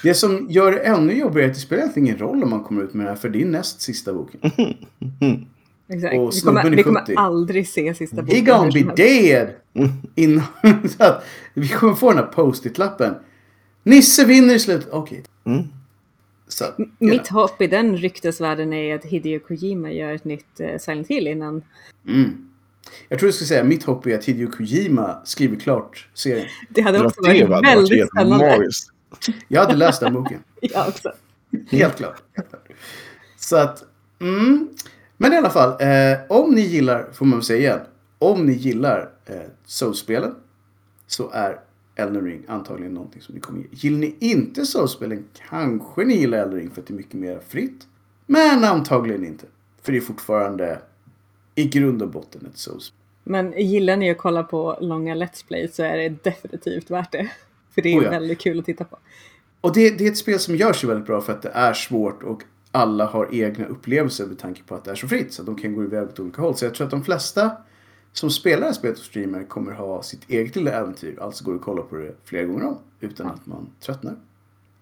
det 0.04 0.14
som 0.14 0.48
gör 0.50 0.72
det 0.72 0.80
ännu 0.80 1.14
jobbigare 1.14 1.46
är 1.46 1.50
att 1.50 1.56
det 1.56 1.62
spelar 1.62 1.82
egentligen 1.82 2.08
ingen 2.08 2.20
roll 2.20 2.44
om 2.44 2.50
man 2.50 2.64
kommer 2.64 2.84
ut 2.84 2.94
med 2.94 3.06
den 3.06 3.16
här, 3.16 3.22
för 3.22 3.30
det 3.30 3.42
är 3.42 3.46
näst 3.46 3.82
sista 3.82 4.14
boken. 4.14 4.40
Exakt. 5.90 6.18
Och 6.18 6.34
Vi 6.34 6.42
kommer, 6.42 6.70
vi 6.70 6.84
kommer 6.84 7.00
70. 7.00 7.14
aldrig 7.18 7.68
se 7.68 7.94
sista 7.94 8.22
boken. 8.22 8.46
gonna 8.46 8.64
hur 8.64 8.86
be 8.86 8.96
dead! 8.96 9.48
Innan, 10.16 10.44
så 10.98 11.04
att 11.04 11.26
vi 11.54 11.68
kommer 11.68 11.94
få 11.94 12.10
den 12.10 12.18
här 12.18 12.26
post-it-lappen. 12.26 13.16
Nisse 13.84 14.26
vinner 14.26 14.56
i 14.56 14.60
slutet. 14.60 14.90
Okej. 14.92 15.24
Mm. 15.46 15.64
Så, 16.48 16.66
Mitt 17.00 17.28
hopp 17.28 17.62
i 17.62 17.68
den 17.68 17.98
ryktesvärlden 17.98 18.74
är 18.74 18.96
att 18.96 19.06
Hideo 19.06 19.40
Kojima 19.40 19.92
gör 19.92 20.14
ett 20.14 20.26
nytt 20.26 20.60
eh, 20.60 20.78
Silent 20.80 21.08
Hill 21.08 21.28
innan. 21.28 21.64
mm. 22.08 22.50
Jag 23.10 23.20
tror 23.20 23.28
jag 23.28 23.34
skulle 23.36 23.48
säga 23.48 23.64
mitt 23.64 23.84
hopp 23.84 24.06
är 24.08 24.16
att 24.18 24.26
Hideo 24.26 24.52
Kojima 24.52 25.22
skriver 25.26 25.60
klart 25.60 26.08
serien. 26.14 26.48
Det 26.70 26.82
hade 26.82 27.06
också 27.06 27.22
varit 27.22 27.50
väldigt 27.66 27.98
helt 27.98 28.10
spännande. 28.12 28.58
magiskt. 28.58 28.90
Jag 29.48 29.62
hade 29.62 29.76
läst 29.76 30.00
den 30.00 30.14
boken. 30.14 30.40
Jag 30.62 30.88
också. 30.88 31.12
Helt 31.70 31.98
klart. 31.98 32.24
Så 33.38 33.56
att, 33.56 33.84
mm. 34.22 34.70
Men 35.18 35.34
i 35.34 35.38
alla 35.38 35.50
fall, 35.50 35.70
eh, 35.70 36.18
om 36.30 36.52
ni 36.56 36.62
gillar, 36.62 37.12
får 37.14 37.26
man 37.26 37.40
väl 37.40 37.46
säga 37.46 37.60
igen, 37.60 37.80
om 38.20 38.46
ni 38.46 38.54
gillar 38.54 39.10
eh, 39.26 39.36
Souls-spelen 39.66 40.36
så 41.08 41.30
är 41.30 41.60
Elden 41.96 42.26
Ring 42.26 42.44
antagligen 42.48 42.94
någonting 42.94 43.22
som 43.22 43.36
ni 43.36 43.42
kommer 43.42 43.60
gilla. 43.60 43.72
Gillar 43.72 43.98
ni 44.00 44.16
inte 44.20 44.66
Souls-spelen 44.66 45.26
kanske 45.50 46.04
ni 46.04 46.14
gillar 46.18 46.38
Elden 46.38 46.60
Ring 46.60 46.70
för 46.70 46.82
att 46.82 46.88
det 46.88 46.94
är 46.94 46.96
mycket 46.96 47.14
mer 47.14 47.40
fritt. 47.48 47.88
Men 48.26 48.64
antagligen 48.64 49.26
inte. 49.26 49.46
För 49.82 49.92
det 49.92 49.98
är 49.98 50.02
fortfarande 50.02 50.80
i 51.56 51.66
grund 51.66 52.02
och 52.02 52.10
botten 52.10 52.46
ett 52.52 52.58
Souls. 52.58 52.94
Men 53.24 53.52
gillar 53.52 53.98
ni 53.98 54.12
att 54.12 54.18
kolla 54.18 54.44
på 54.44 54.78
långa 54.82 55.16
Let's 55.16 55.48
Play 55.48 55.68
så 55.68 55.84
är 55.84 55.98
det 55.98 56.24
definitivt 56.24 56.92
värt 56.92 57.12
det. 57.12 57.32
För 57.76 57.82
det 57.82 57.90
är 57.90 58.00
Oh 58.00 58.04
ja. 58.04 58.10
väldigt 58.10 58.40
kul 58.40 58.60
att 58.60 58.66
titta 58.66 58.84
på. 58.84 58.98
Och 59.62 59.74
det, 59.74 59.98
det 59.98 60.06
är 60.08 60.12
ett 60.12 60.18
spel 60.18 60.40
som 60.40 60.56
görs 60.56 60.84
ju 60.84 60.88
väldigt 60.88 61.08
bra 61.08 61.22
för 61.22 61.34
att 61.34 61.42
det 61.42 61.50
är 61.50 61.74
svårt 61.74 62.24
och 62.24 62.44
alla 62.72 63.06
har 63.06 63.36
egna 63.36 63.66
upplevelser 63.66 64.26
med 64.26 64.40
tanke 64.40 64.64
på 64.64 64.76
att 64.76 64.86
det 64.86 64.92
är 64.92 64.96
så 64.96 65.08
fritt. 65.08 65.34
Så 65.34 65.44
de 65.44 65.56
kan 65.56 65.76
gå 65.76 65.84
iväg 65.84 66.04
åt 66.04 66.20
olika 66.20 66.42
håll. 66.42 66.56
Så 66.56 66.66
jag 66.66 66.74
tror 66.76 66.86
att 66.86 66.92
de 66.92 67.04
flesta 67.04 67.52
som 68.14 68.30
spelar 68.30 68.74
spelet 68.74 68.98
och 68.98 69.06
streamer 69.06 69.44
kommer 69.44 69.72
ha 69.72 70.04
sitt 70.04 70.30
eget 70.30 70.56
lilla 70.56 70.72
äventyr. 70.72 71.18
Alltså 71.22 71.46
går 71.46 71.52
det 71.52 71.60
att 71.60 71.66
kolla 71.66 71.82
på 71.82 71.96
det 71.96 72.16
flera 72.24 72.46
gånger 72.46 72.66
om 72.66 72.78
utan 73.00 73.28
att 73.28 73.46
man 73.46 73.70
tröttnar. 73.80 74.16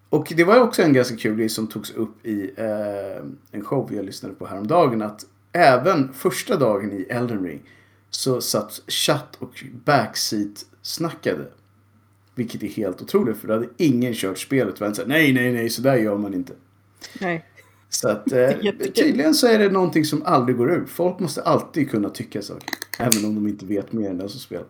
Och 0.08 0.32
det 0.36 0.44
var 0.44 0.60
också 0.60 0.82
en 0.82 0.92
ganska 0.92 1.16
kul 1.16 1.36
grej 1.36 1.48
som 1.48 1.66
togs 1.66 1.90
upp 1.90 2.26
i 2.26 2.50
eh, 2.56 3.24
en 3.50 3.64
show 3.64 3.94
jag 3.94 4.04
lyssnade 4.04 4.34
på 4.34 4.46
häromdagen. 4.46 5.02
Att 5.02 5.26
även 5.52 6.12
första 6.12 6.56
dagen 6.56 6.92
i 6.92 7.06
Elden 7.10 7.44
Ring 7.44 7.62
så 8.10 8.40
satt 8.40 8.80
chatt 8.86 9.36
och 9.38 9.64
backseat 9.84 10.66
snackade. 10.82 11.46
Vilket 12.34 12.62
är 12.62 12.66
helt 12.66 13.02
otroligt 13.02 13.36
för 13.36 13.48
då 13.48 13.54
hade 13.54 13.68
ingen 13.76 14.14
kört 14.14 14.38
spelet. 14.38 14.80
Och 14.80 14.86
här, 14.86 15.06
nej, 15.06 15.32
nej, 15.32 15.52
nej, 15.52 15.70
så 15.70 15.82
där 15.82 15.96
gör 15.96 16.16
man 16.16 16.34
inte. 16.34 16.52
Nej. 17.20 17.46
Så 17.88 18.08
att 18.08 18.32
eh, 18.32 18.50
tydligen 18.94 19.34
så 19.34 19.46
är 19.46 19.58
det 19.58 19.68
någonting 19.68 20.04
som 20.04 20.22
aldrig 20.22 20.56
går 20.56 20.72
ur. 20.72 20.84
Folk 20.86 21.18
måste 21.18 21.42
alltid 21.42 21.90
kunna 21.90 22.10
tycka 22.10 22.42
saker. 22.42 22.68
Även 23.02 23.24
om 23.24 23.34
de 23.34 23.48
inte 23.48 23.66
vet 23.66 23.92
mer 23.92 24.10
än 24.10 24.18
den 24.18 24.28
som 24.28 24.40
spelar. 24.40 24.66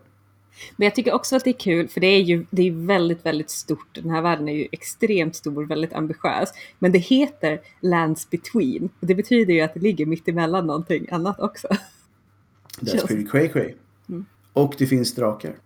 Men 0.77 0.87
jag 0.87 0.95
tycker 0.95 1.13
också 1.13 1.37
att 1.37 1.45
det 1.45 1.51
är 1.51 1.59
kul, 1.59 1.89
för 1.89 2.01
det 2.01 2.07
är 2.07 2.21
ju 2.21 2.47
det 2.51 2.63
är 2.63 2.87
väldigt, 2.87 3.27
väldigt 3.27 3.51
stort. 3.51 3.95
Den 3.95 4.11
här 4.11 4.23
världen 4.23 4.49
är 4.49 4.53
ju 4.53 4.69
extremt 4.73 5.37
stor, 5.37 5.67
väldigt 5.67 5.93
ambitiös. 5.93 6.53
Men 6.79 6.93
det 6.93 6.99
heter 6.99 7.61
Lands 7.81 8.31
Between. 8.31 8.89
Och 9.01 9.07
det 9.07 9.15
betyder 9.15 9.55
ju 9.55 9.61
att 9.61 9.75
det 9.75 9.81
ligger 9.81 10.07
mitt 10.07 10.29
emellan 10.29 10.67
någonting 10.67 11.07
annat 11.11 11.41
också. 11.41 11.69
That's 12.81 13.07
pretty 13.07 13.27
cray 13.27 13.49
cray. 13.49 13.75
Mm. 14.09 14.27
Och 14.53 14.75
det 14.79 14.87
finns 14.87 15.15
drakar. 15.15 15.59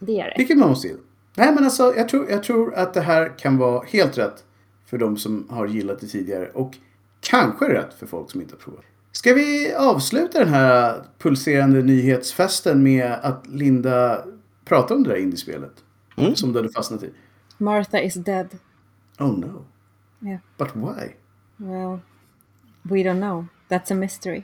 Det 0.00 0.20
är 0.20 0.24
det. 0.24 0.34
Vilket 0.38 0.58
man 0.58 0.68
måste 0.68 0.88
gilla. 0.88 1.00
Nej 1.36 1.54
men 1.54 1.64
alltså 1.64 1.94
jag 1.96 2.08
tror, 2.08 2.30
jag 2.30 2.42
tror 2.42 2.74
att 2.74 2.94
det 2.94 3.00
här 3.00 3.38
kan 3.38 3.58
vara 3.58 3.84
helt 3.86 4.18
rätt 4.18 4.44
för 4.86 4.98
de 4.98 5.16
som 5.16 5.46
har 5.50 5.66
gillat 5.66 6.00
det 6.00 6.06
tidigare. 6.06 6.50
Och 6.50 6.76
kanske 7.20 7.72
rätt 7.72 7.94
för 7.94 8.06
folk 8.06 8.30
som 8.30 8.40
inte 8.40 8.54
har 8.54 8.58
provat. 8.58 8.84
Ska 9.18 9.34
vi 9.34 9.74
avsluta 9.74 10.38
den 10.38 10.48
här 10.48 11.04
pulserande 11.18 11.82
nyhetsfesten 11.82 12.82
med 12.82 13.12
att 13.12 13.46
Linda 13.46 14.24
pratar 14.64 14.94
om 14.94 15.02
det 15.02 15.10
där 15.10 15.16
indiespelet? 15.16 15.72
Mm. 16.16 16.36
Som 16.36 16.52
du 16.52 16.58
hade 16.58 16.72
fastnat 16.72 17.02
i. 17.02 17.12
Martha 17.56 18.00
is 18.00 18.14
dead. 18.14 18.58
Oh 19.18 19.38
no. 19.38 19.64
Yeah. 20.20 20.40
But 20.58 20.76
why? 20.76 21.14
Well, 21.56 22.00
we 22.82 22.96
don't 22.96 23.20
know. 23.20 23.46
That's 23.68 23.92
a 23.92 23.96
mystery. 23.96 24.42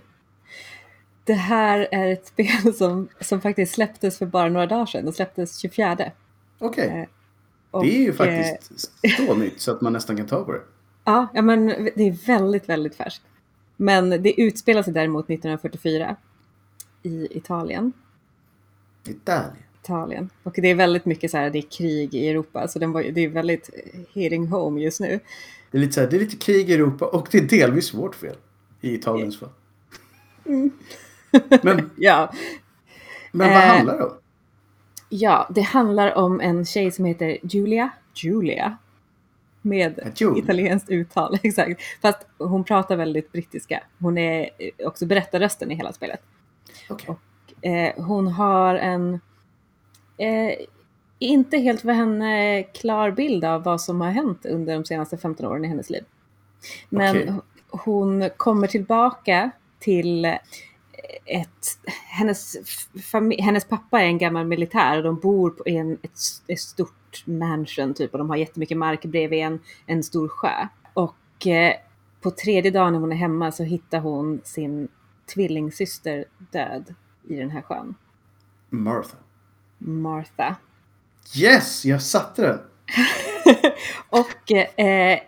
Det 1.24 1.34
här 1.34 1.88
är 1.92 2.12
ett 2.12 2.26
spel 2.34 2.74
som, 2.74 3.08
som 3.20 3.40
faktiskt 3.40 3.74
släpptes 3.74 4.18
för 4.18 4.26
bara 4.26 4.48
några 4.48 4.66
dagar 4.66 4.86
sedan. 4.86 5.04
Det 5.04 5.12
släpptes 5.12 5.58
24. 5.58 6.10
Okej. 6.58 6.88
Eh, 6.88 7.08
Och, 7.70 7.84
Det 7.84 7.96
är 7.96 8.00
ju 8.00 8.08
eh, 8.08 8.14
faktiskt 8.14 8.90
så 9.26 9.34
nytt 9.34 9.60
så 9.60 9.70
att 9.70 9.80
man 9.80 9.92
nästan 9.92 10.16
kan 10.16 10.26
ta 10.26 10.44
på 10.44 10.52
det. 10.52 10.62
Ja, 11.04 11.28
ja, 11.34 11.42
men 11.42 11.66
det 11.66 12.08
är 12.08 12.26
väldigt, 12.26 12.68
väldigt 12.68 12.94
färskt. 12.94 13.22
Men 13.76 14.10
det 14.10 14.40
utspelar 14.40 14.82
sig 14.82 14.92
däremot 14.92 15.24
1944 15.24 16.16
i 17.02 17.28
Italien. 17.30 17.92
Italien. 19.08 19.52
Italien. 19.82 20.30
Och 20.42 20.52
det 20.56 20.68
är 20.68 20.74
väldigt 20.74 21.04
mycket 21.04 21.30
så 21.30 21.36
här, 21.36 21.50
det 21.50 21.58
är 21.58 21.62
krig 21.70 22.14
i 22.14 22.28
Europa, 22.28 22.68
så 22.68 22.78
den 22.78 22.92
var, 22.92 23.02
det 23.02 23.20
är 23.20 23.28
väldigt 23.28 23.70
hitting 24.12 24.46
home 24.46 24.80
just 24.80 25.00
nu. 25.00 25.20
Det 25.70 25.78
är, 25.78 25.80
lite 25.80 25.92
så 25.92 26.00
här, 26.00 26.08
det 26.10 26.16
är 26.16 26.20
lite 26.20 26.36
krig 26.36 26.70
i 26.70 26.74
Europa 26.74 27.06
och 27.06 27.28
det 27.30 27.38
är 27.38 27.42
delvis 27.42 27.94
vårt 27.94 28.14
fel. 28.14 28.36
I 28.80 28.94
Italiens 28.94 29.38
fall. 29.38 29.48
Mm. 30.46 30.70
Men, 31.62 31.90
Ja, 31.96 32.32
men 33.32 33.48
vad 33.48 33.62
Eh, 33.62 33.68
handlar 33.68 33.98
det 33.98 34.04
om? 34.04 34.12
ja, 35.08 35.50
det 35.54 35.60
handlar 35.60 36.14
om 36.14 36.40
en 36.40 36.64
tjej 36.64 36.90
som 36.90 37.04
heter 37.04 37.38
Julia. 37.42 37.90
Julia. 38.14 38.76
Med 39.66 40.12
Julia. 40.16 40.44
italienskt 40.44 40.90
uttal, 40.90 41.38
exakt. 41.42 41.80
Fast 42.02 42.26
hon 42.38 42.64
pratar 42.64 42.96
väldigt 42.96 43.32
brittiska. 43.32 43.82
Hon 43.98 44.18
är 44.18 44.50
också 44.84 45.06
berättarrösten 45.06 45.70
i 45.70 45.74
hela 45.74 45.92
spelet. 45.92 46.20
Okej. 46.90 47.16
Eh, 47.62 48.04
hon 48.04 48.28
har 48.28 48.74
en 48.74 49.20
eh, 50.16 50.54
inte 51.18 51.58
helt 51.58 51.80
för 51.80 51.92
henne 51.92 52.62
klar 52.62 53.10
bild 53.10 53.44
av 53.44 53.62
vad 53.62 53.80
som 53.80 54.00
har 54.00 54.10
hänt 54.10 54.46
under 54.46 54.74
de 54.74 54.84
senaste 54.84 55.16
15 55.16 55.46
åren 55.46 55.64
i 55.64 55.68
hennes 55.68 55.90
liv. 55.90 56.04
Men 56.88 57.16
Okej. 57.16 57.34
hon 57.70 58.30
kommer 58.36 58.66
tillbaka 58.66 59.50
till 59.78 60.24
ett... 61.24 61.78
Hennes, 62.08 62.56
hennes 63.38 63.64
pappa 63.64 64.00
är 64.00 64.06
en 64.06 64.18
gammal 64.18 64.46
militär 64.46 64.96
och 64.96 65.02
de 65.02 65.20
bor 65.20 65.50
på 65.50 65.62
en, 65.66 65.92
ett, 66.02 66.18
ett 66.46 66.60
stort 66.60 67.03
mansion 67.26 67.94
typ 67.94 68.12
och 68.12 68.18
de 68.18 68.30
har 68.30 68.36
jättemycket 68.36 68.76
mark 68.76 69.04
bredvid 69.04 69.38
en, 69.38 69.60
en 69.86 70.02
stor 70.02 70.28
sjö. 70.28 70.68
Och 70.94 71.46
eh, 71.46 71.74
på 72.20 72.30
tredje 72.30 72.70
dagen 72.70 72.92
när 72.92 73.00
hon 73.00 73.12
är 73.12 73.16
hemma 73.16 73.52
så 73.52 73.62
hittar 73.62 73.98
hon 73.98 74.40
sin 74.44 74.88
tvillingsyster 75.34 76.24
död 76.52 76.94
i 77.28 77.36
den 77.36 77.50
här 77.50 77.62
sjön. 77.62 77.94
Martha. 78.70 79.16
Martha. 79.78 80.56
Yes, 81.36 81.84
jag 81.84 82.02
satte 82.02 82.42
den. 82.42 82.58
Och 84.08 84.52
eh, 84.80 85.18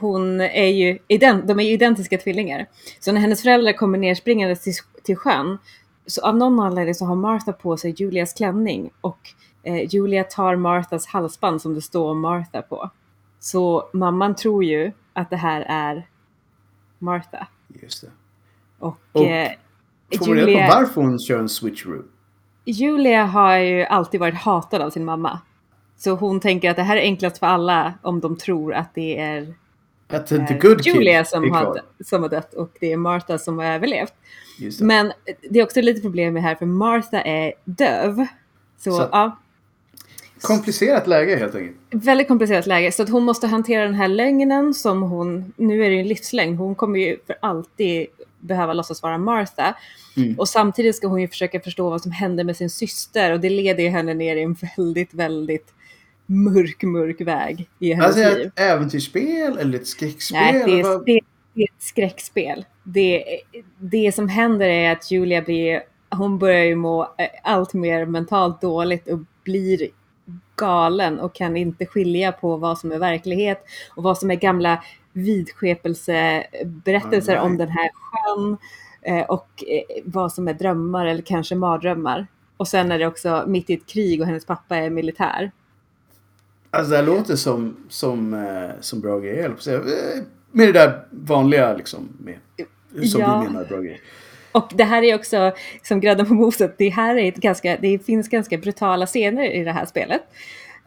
hon 0.00 0.40
är 0.40 0.66
ju, 0.66 0.98
de 1.44 1.60
är 1.60 1.62
ju 1.62 1.72
identiska 1.72 2.18
tvillingar. 2.18 2.66
Så 3.00 3.12
när 3.12 3.20
hennes 3.20 3.42
föräldrar 3.42 3.72
kommer 3.72 3.98
nerspringande 3.98 4.56
till, 4.56 4.74
till 5.02 5.16
sjön, 5.16 5.58
så 6.06 6.20
av 6.20 6.36
någon 6.36 6.60
anledning 6.60 6.94
så 6.94 7.04
har 7.04 7.16
Martha 7.16 7.52
på 7.52 7.76
sig 7.76 7.94
Julias 7.96 8.32
klänning 8.32 8.90
och 9.00 9.18
eh, 9.62 9.94
Julia 9.94 10.24
tar 10.24 10.56
Marthas 10.56 11.06
halsband 11.06 11.62
som 11.62 11.74
det 11.74 11.80
står 11.82 12.14
Martha 12.14 12.62
på. 12.62 12.90
Så 13.40 13.88
mamman 13.92 14.34
tror 14.34 14.64
ju 14.64 14.92
att 15.12 15.30
det 15.30 15.36
här 15.36 15.64
är 15.68 16.06
Martha. 16.98 17.46
Just 17.82 18.02
det. 18.02 18.10
Och, 18.78 18.96
Och 19.12 19.24
eh, 19.26 19.50
Får 20.18 20.26
man 20.28 20.36
reda 20.36 20.68
på 20.68 20.74
varför 20.74 21.00
hon 21.00 21.18
kör 21.18 21.38
en 21.38 21.48
switcheroo? 21.48 22.02
Julia 22.64 23.24
har 23.24 23.56
ju 23.56 23.84
alltid 23.84 24.20
varit 24.20 24.34
hatad 24.34 24.82
av 24.82 24.90
sin 24.90 25.04
mamma. 25.04 25.40
Så 25.96 26.10
hon 26.10 26.40
tänker 26.40 26.70
att 26.70 26.76
det 26.76 26.82
här 26.82 26.96
är 26.96 27.00
enklast 27.00 27.38
för 27.38 27.46
alla 27.46 27.94
om 28.02 28.20
de 28.20 28.36
tror 28.36 28.74
att 28.74 28.94
det 28.94 29.18
är 29.18 29.54
Att 30.08 30.26
the 30.26 30.36
eh, 30.36 30.58
good 30.58 30.86
Julia 30.86 31.24
som 31.24 31.50
har, 31.50 31.80
som 32.04 32.22
har 32.22 32.28
dött 32.30 32.54
och 32.54 32.70
det 32.80 32.92
är 32.92 32.96
Martha 32.96 33.38
som 33.38 33.58
har 33.58 33.64
överlevt. 33.64 34.14
Just 34.58 34.78
det. 34.78 34.84
Men 34.84 35.12
det 35.50 35.58
är 35.58 35.64
också 35.64 35.80
lite 35.80 36.00
problem 36.00 36.34
med 36.34 36.42
här 36.42 36.54
för 36.54 36.66
Martha 36.66 37.20
är 37.22 37.52
döv. 37.64 38.26
Så, 38.78 38.90
Så- 38.92 39.08
ja, 39.12 39.36
Komplicerat 40.42 41.06
läge 41.06 41.36
helt 41.36 41.54
enkelt. 41.54 41.76
väldigt 41.90 42.28
komplicerat 42.28 42.66
läge. 42.66 42.92
Så 42.92 43.02
att 43.02 43.08
hon 43.08 43.24
måste 43.24 43.46
hantera 43.46 43.82
den 43.82 43.94
här 43.94 44.08
lögnen 44.08 44.74
som 44.74 45.02
hon, 45.02 45.52
nu 45.56 45.84
är 45.84 45.88
det 45.88 45.94
ju 45.94 46.00
en 46.00 46.08
livslängd, 46.08 46.58
hon 46.58 46.74
kommer 46.74 46.98
ju 46.98 47.16
för 47.26 47.36
alltid 47.40 48.06
behöva 48.40 48.72
låtsas 48.72 49.02
vara 49.02 49.18
Martha. 49.18 49.74
Mm. 50.16 50.38
Och 50.38 50.48
samtidigt 50.48 50.96
ska 50.96 51.06
hon 51.06 51.20
ju 51.20 51.28
försöka 51.28 51.60
förstå 51.60 51.90
vad 51.90 52.02
som 52.02 52.12
händer 52.12 52.44
med 52.44 52.56
sin 52.56 52.70
syster 52.70 53.32
och 53.32 53.40
det 53.40 53.50
leder 53.50 53.82
ju 53.82 53.88
henne 53.88 54.14
ner 54.14 54.36
i 54.36 54.42
en 54.42 54.56
väldigt, 54.76 55.14
väldigt 55.14 55.74
mörk, 56.26 56.82
mörk 56.82 57.20
väg 57.20 57.68
i 57.78 57.92
hennes 57.92 58.16
Alltså 58.16 58.38
liv. 58.38 58.46
ett 58.46 58.60
äventyrsspel 58.60 59.58
eller 59.58 59.78
ett 59.78 59.86
skräckspel? 59.86 60.40
Nej, 60.40 60.62
det 60.66 60.80
är, 60.80 61.04
det, 61.04 61.20
det 61.54 61.62
är 61.62 61.64
ett 61.64 61.82
skräckspel. 61.82 62.64
Det, 62.82 63.24
det 63.78 64.14
som 64.14 64.28
händer 64.28 64.66
är 64.66 64.92
att 64.92 65.10
Julia 65.10 65.42
blir, 65.42 65.82
hon 66.10 66.38
börjar 66.38 66.64
ju 66.64 66.74
må 66.74 67.02
eh, 67.02 67.26
allt 67.42 67.72
mer 67.72 68.06
mentalt 68.06 68.60
dåligt 68.60 69.08
och 69.08 69.18
blir 69.44 69.88
galen 70.56 71.20
och 71.20 71.34
kan 71.34 71.56
inte 71.56 71.86
skilja 71.86 72.32
på 72.32 72.56
vad 72.56 72.78
som 72.78 72.92
är 72.92 72.98
verklighet 72.98 73.64
och 73.94 74.02
vad 74.02 74.18
som 74.18 74.30
är 74.30 74.34
gamla 74.34 74.82
vidskepelseberättelser 75.12 77.32
right. 77.32 77.44
om 77.44 77.56
den 77.56 77.68
här 77.68 77.90
sjön 77.94 78.56
eh, 79.02 79.24
och 79.24 79.64
eh, 79.66 79.82
vad 80.04 80.32
som 80.32 80.48
är 80.48 80.54
drömmar 80.54 81.06
eller 81.06 81.22
kanske 81.22 81.54
mardrömmar. 81.54 82.26
Och 82.56 82.68
sen 82.68 82.92
är 82.92 82.98
det 82.98 83.06
också 83.06 83.44
mitt 83.46 83.70
i 83.70 83.74
ett 83.74 83.86
krig 83.86 84.20
och 84.20 84.26
hennes 84.26 84.46
pappa 84.46 84.76
är 84.76 84.90
militär. 84.90 85.50
Alltså 86.70 86.90
det 86.90 86.96
här 86.96 87.04
låter 87.04 87.36
som, 87.36 87.76
som, 87.88 88.34
eh, 88.34 88.70
som 88.80 89.00
bra 89.00 89.18
grejer, 89.18 89.56
Med 90.52 90.68
det 90.68 90.72
där 90.72 91.06
vanliga 91.10 91.74
liksom, 91.74 92.08
med, 92.18 92.38
som 93.10 93.20
ja. 93.20 93.44
du 93.44 93.52
menar 93.52 93.64
bra 93.64 93.80
grejer. 93.80 94.00
Och 94.52 94.72
det 94.74 94.84
här 94.84 95.02
är 95.02 95.14
också, 95.14 95.52
som 95.82 96.00
grädden 96.00 96.26
på 96.26 96.34
moset, 96.34 96.74
det 96.78 96.88
här 96.88 97.16
är 97.16 97.28
ett 97.28 97.36
ganska, 97.36 97.76
det 97.80 97.98
finns 97.98 98.28
ganska 98.28 98.58
brutala 98.58 99.06
scener 99.06 99.50
i 99.50 99.64
det 99.64 99.72
här 99.72 99.86
spelet. 99.86 100.22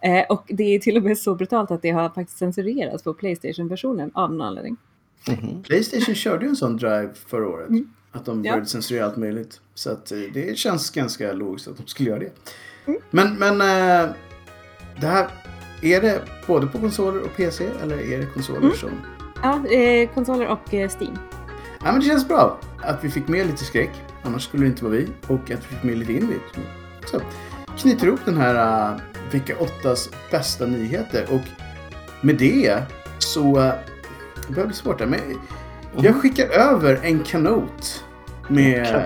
Eh, 0.02 0.24
och 0.30 0.44
det 0.48 0.76
är 0.76 0.80
till 0.80 0.98
och 0.98 1.04
med 1.04 1.18
så 1.18 1.36
brutalt 1.36 1.72
att 1.72 1.82
det 1.82 1.90
har 1.90 2.10
faktiskt 2.10 2.38
censurerats 2.38 3.04
på 3.04 3.14
Playstation-versionen 3.14 4.12
av 4.14 4.32
någon 4.32 4.42
anledning. 4.42 4.78
Mm 5.28 5.40
-hmm. 5.40 5.64
Playstation 5.64 6.16
körde 6.16 6.46
ju 6.46 6.50
en 6.50 6.56
sån 6.56 6.78
drive 6.78 7.10
förra 7.28 7.48
året. 7.48 7.70
Mm. 7.70 7.94
Att 8.12 8.26
de 8.26 8.42
började 8.42 8.60
ja. 8.60 8.66
censurera 8.66 9.06
allt 9.06 9.18
möjligt. 9.18 9.62
Så 9.74 9.92
att 9.92 10.12
eh, 10.12 10.20
det 10.34 10.58
känns 10.58 10.90
ganska 10.90 11.34
logiskt 11.34 11.68
att 11.68 11.78
de 11.78 11.88
skulle 11.88 12.10
göra 12.10 12.20
det. 12.20 12.32
Mm. 12.86 13.02
Men, 13.10 13.34
men 13.34 13.62
äh, 13.62 14.12
det 15.02 15.08
här, 15.08 15.28
är 15.82 16.02
det 16.02 16.22
både 16.48 16.68
på 16.68 16.80
konsoler 16.80 17.22
och 17.22 17.36
PC 17.36 17.68
eller 17.84 17.98
är 17.98 18.18
det 18.18 18.26
konsoler 18.26 18.60
mm. 18.60 18.74
som... 18.74 18.90
Ja, 19.44 19.68
eh, 19.68 20.10
konsoler 20.14 20.48
och 20.48 20.74
eh, 20.74 20.90
Steam. 20.90 21.18
Ja, 21.80 21.92
men 21.92 22.00
det 22.00 22.06
känns 22.06 22.28
bra 22.28 22.60
att 22.86 23.04
vi 23.04 23.10
fick 23.10 23.28
med 23.28 23.48
lite 23.48 23.66
skräck. 23.66 23.92
Annars 24.24 24.44
skulle 24.44 24.64
det 24.64 24.68
inte 24.68 24.84
vara 24.84 24.94
vi. 24.94 25.08
Och 25.28 25.52
att 25.52 25.60
vi 25.60 25.76
fick 25.76 25.84
med 25.84 25.98
lite 25.98 26.14
indie. 26.14 26.38
Så 27.06 27.22
knyter 27.78 28.08
ihop 28.08 28.20
den 28.26 28.38
här 28.38 28.92
uh, 28.94 29.00
vecka 29.32 29.56
8s 29.84 30.14
bästa 30.32 30.66
nyheter. 30.66 31.26
Och 31.30 31.42
med 32.22 32.36
det 32.36 32.84
så... 33.20 33.60
Uh, 33.60 33.74
det 34.48 34.54
börjar 34.54 34.68
bli 34.68 34.76
svårt 34.76 34.98
där. 34.98 35.06
Men 35.06 35.20
jag 35.96 36.06
mm. 36.06 36.20
skickar 36.20 36.50
över 36.50 37.00
en 37.04 37.20
kanot 37.20 38.04
med, 38.48 39.06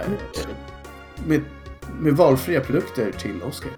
med, 1.26 1.42
med 2.00 2.14
valfria 2.14 2.62
produkter 2.62 3.12
till 3.12 3.44
Oscar. 3.44 3.72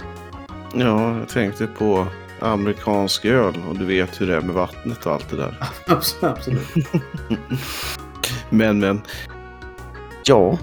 Ja, 0.73 1.19
jag 1.19 1.29
tänkte 1.29 1.67
på 1.67 2.07
amerikansk 2.39 3.25
öl 3.25 3.53
och 3.69 3.77
du 3.77 3.85
vet 3.85 4.21
hur 4.21 4.27
det 4.27 4.35
är 4.35 4.41
med 4.41 4.55
vattnet 4.55 5.05
och 5.05 5.13
allt 5.13 5.29
det 5.29 5.37
där. 5.37 5.55
Absolut. 6.21 6.67
men, 8.49 8.79
men. 8.79 9.01
Ja. 10.29 10.57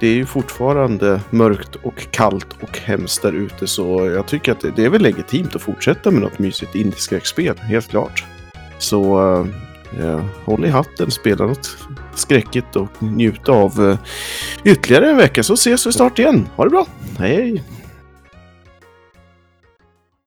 Det 0.00 0.06
är 0.06 0.14
ju 0.14 0.26
fortfarande 0.26 1.20
mörkt 1.30 1.74
och 1.82 2.06
kallt 2.10 2.46
och 2.60 2.78
hemskt 2.78 3.22
där 3.22 3.32
ute 3.32 3.66
så 3.66 4.06
jag 4.06 4.26
tycker 4.26 4.52
att 4.52 4.76
det 4.76 4.84
är 4.84 4.88
väl 4.88 5.02
legitimt 5.02 5.56
att 5.56 5.62
fortsätta 5.62 6.10
med 6.10 6.22
något 6.22 6.38
mysigt 6.38 6.74
indieskräckspel, 6.74 7.58
helt 7.58 7.88
klart. 7.88 8.24
Så 8.78 9.20
eh, 9.20 9.46
eh, 10.04 10.20
håll 10.44 10.64
i 10.64 10.68
hatten, 10.68 11.10
spela 11.10 11.46
något 11.46 11.76
skräckigt 12.14 12.76
och 12.76 13.02
njuta 13.02 13.52
av 13.52 13.90
eh, 13.90 13.98
ytterligare 14.64 15.10
en 15.10 15.16
vecka 15.16 15.42
så 15.42 15.54
ses 15.54 15.86
vi 15.86 15.92
snart 15.92 16.18
igen. 16.18 16.48
Ha 16.56 16.64
det 16.64 16.70
bra, 16.70 16.86
hej! 17.18 17.62